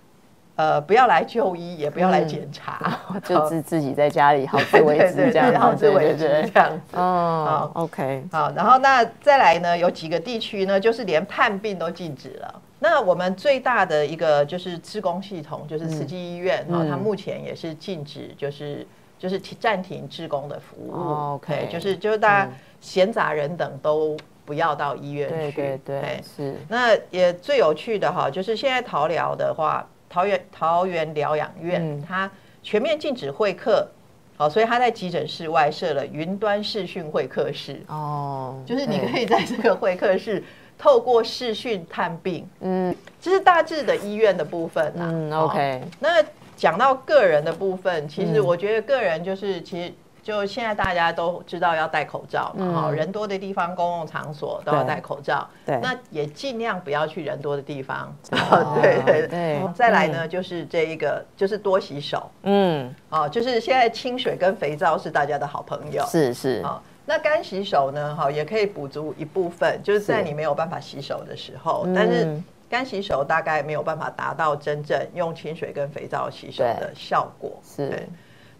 [0.57, 6.97] 呃不要来就医，也不要来嗯检查， 就自自己在家里 好自为之这样子，对好自为之这样子。
[6.97, 12.63] 哦，OK，好，然后那再来呢，有几个地区呢，就是连探病都禁止了。
[12.79, 18.87] 那我们最大的一个就是自工系统，就是慈济医院哈、嗯它目前也是禁止，就是
[19.19, 20.93] 就是停暂停志工的服务。
[20.93, 24.15] 哦，OK 就是就是大家嗯闲杂人等都
[24.45, 25.35] 不要到医院去。
[25.35, 32.31] 对对对，是，那也最有趣的哈，就是现在桃疗的话，桃园桃园疗养院、嗯它
[32.63, 33.89] 全面禁止会客，
[34.37, 37.81] 好，所以它在急诊室外设了云端视讯会客室。
[37.89, 40.43] 哦，就是你可以在这个会客室
[40.77, 45.11] 透过视讯探病，嗯，这是大致的医院的部分啊。
[45.13, 46.25] 嗯，OK，那
[46.57, 49.93] 讲到个人的部分，其实我觉得个人就是其实。
[50.27, 55.49] 就现在大家都知道要戴口罩嘛，哈、人多的地方、公共场所都要戴口罩。
[55.65, 55.79] 对。
[55.81, 58.13] 那也尽量不要去人多的地方。
[58.33, 59.61] 哦 对对对。
[59.73, 62.29] 再来呢，就是这一个，就是多洗手。
[62.43, 66.05] 嗯，哦，就是现在清水跟肥皂是大家的好朋友。
[66.07, 68.17] 是是，好，那干洗手呢？
[68.17, 77.53] 哈，也可以补足一部分，就是在你没有办法洗手的时候，嗯但是干洗手大概没有办法达到真正用清水跟肥皂洗手的效果。
[77.63, 77.89] 是。
[77.91, 78.09] 对，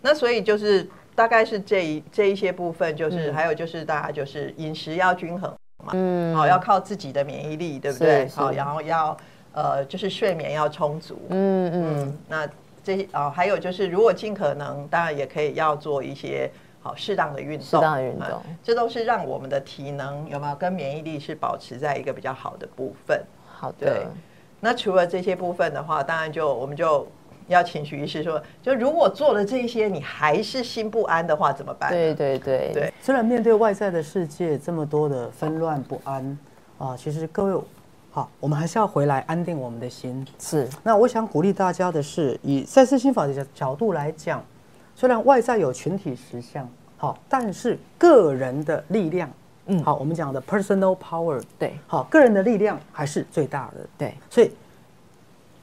[0.01, 3.35] 那所以就是大概是这一这一些部分，就是、嗯。
[3.35, 5.51] 还有就是大家就是饮食要均衡
[5.85, 6.37] 嘛，嗯。
[6.37, 8.29] 好、要靠自己的免疫力，对不对？
[8.29, 9.17] 好，然后要
[9.53, 12.01] 呃就是睡眠要充足，嗯嗯。
[12.03, 12.49] 嗯，那
[12.85, 16.49] 这些啊、还有就是，如果尽可能，当然也可以要做一些
[16.83, 18.43] 好适当的运动，适当的运动。
[18.47, 23.21] 嗯这都是让我们的体能有没有跟免疫力是保持在一个比较好的部分。
[23.49, 23.89] 好对。
[23.89, 24.07] 的，
[24.61, 27.07] 那除了这些部分的话，当然就我们就
[27.49, 31.91] 要请徐医师说，就如果做了这些，你还是心不安的话，怎么办？
[31.91, 36.39] 对对对对虽然面对外在的世界这么多的纷乱不安
[36.79, 37.63] 啊，其实各位
[38.11, 40.27] 好，我们还是要回来安定我们的心。
[40.39, 44.43] 是，那我想鼓励大家的是，以赛斯心法的角角度来讲，
[44.95, 46.67] 虽然外在有群体实相，
[46.97, 49.31] 好，但是个人的力量，
[49.67, 53.87] 嗯好，我们讲的 personal power，对好，个人的力量还是最大的。
[53.99, 54.51] 对，所以，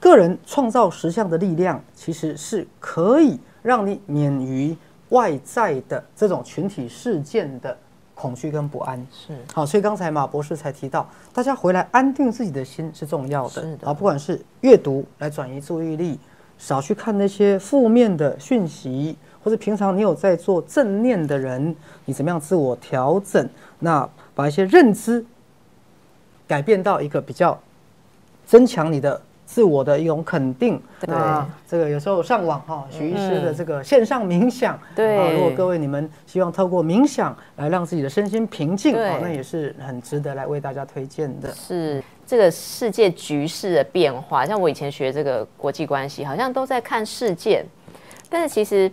[0.04, 4.76] 个人创造实相的力量，其实是可以让你免于
[5.08, 7.74] 外在的这种群体事件的
[8.14, 8.98] 恐惧跟不安。
[9.10, 13.62] 是好，所以刚才马博士才提到，大家回来安定自己的心是重要的。
[13.62, 16.18] 是的啊，不管是阅读来转移注意力，
[16.58, 21.74] 少去看那些负面的讯息，或者平常你有在做正念的人，
[22.04, 23.48] 你怎么样自我调整？
[23.78, 25.24] 那把一些认知
[26.46, 27.58] 改变到一个比较
[28.44, 30.80] 增强你的自我的一种肯定。
[31.00, 31.14] 对。
[31.14, 35.18] 那这个有时候上网哈，许医师的这个线上冥想，对。
[35.18, 41.52] 啊，如果各位你们希望透过冥想来让自己的身心平静，那也是很值得来为大家推荐的。
[41.52, 47.64] 是这个世界局势的变化，像我以前学这个国际关系，好像都在看事件，
[48.30, 48.90] 但是其实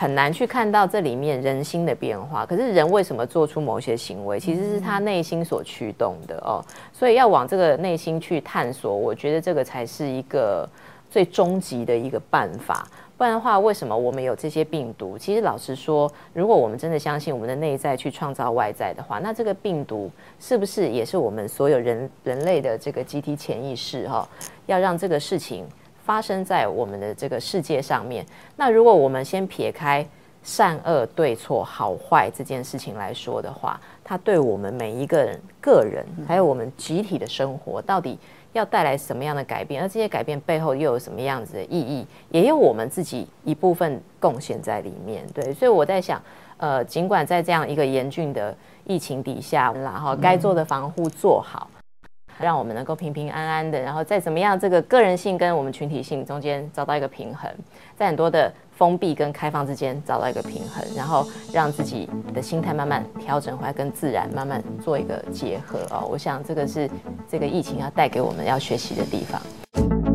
[0.00, 2.46] 很难去看到这里面人心的变化。
[2.46, 6.64] 可是人为什么做出某些行为，其实是他内心所驱动的哦。
[6.90, 10.66] 所以要往这个内心去探索，我觉得这个才是一个
[11.10, 12.88] 最终极的一个办法。
[13.18, 15.18] 不然的话，为什么我们有这些病毒？
[15.18, 24.26] 其实老实说，如果我们真的相信我们的内在去创造外在的话，那这个病毒是不是也是我们所有人人类的这个集体潜意识哈、
[24.64, 25.66] 要让这个事情
[26.10, 28.26] 发生在我们的这个世界上面。
[28.56, 30.04] 那如果我们先撇开
[30.42, 38.18] 善恶对错好坏这件事情来说的话，它对我们每一个人个人，还有我们集体的生活，到底
[38.52, 39.80] 要带来什么样的改变？
[39.80, 42.04] 而这些改变背后又有什么样子的意义？
[42.32, 45.24] 也有我们自己一部分贡献在里面。
[45.32, 46.20] 对，所以我在想，
[46.56, 48.52] 呃，尽管在这样一个严峻的
[48.84, 51.70] 疫情底下，然后该做的防护做好。
[52.40, 57.50] 让我们能够平平安安的，然后再怎么样，这个个人性跟我们群体性中间找到一个平衡，
[57.96, 66.08] 在很多的封闭跟开放之间找到一个平衡，然后让自己的心态慢慢调整回来，跟自然慢慢做一个结合哦。
[66.10, 66.90] 我想这个是
[67.28, 70.09] 这个疫情要带给我们要学习的地方。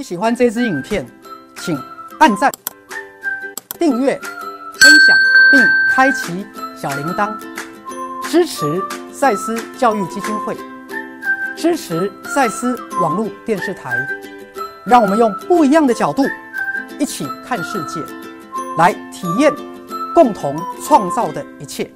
[0.00, 1.06] 你喜欢这支影片，
[1.56, 1.78] 请
[2.20, 2.50] 按赞、
[3.78, 4.18] 订阅、
[4.80, 5.14] 分享，
[5.52, 5.60] 并
[5.90, 7.36] 开启小铃铛，
[8.22, 8.80] 支持
[9.12, 10.56] 赛斯教育基金会，
[11.54, 13.94] 支持赛斯网络电视台，
[14.86, 16.24] 让我们用不一样的角度
[16.98, 18.00] 一起看世界，
[18.78, 19.52] 来体验
[20.14, 21.92] 共同创造的一切。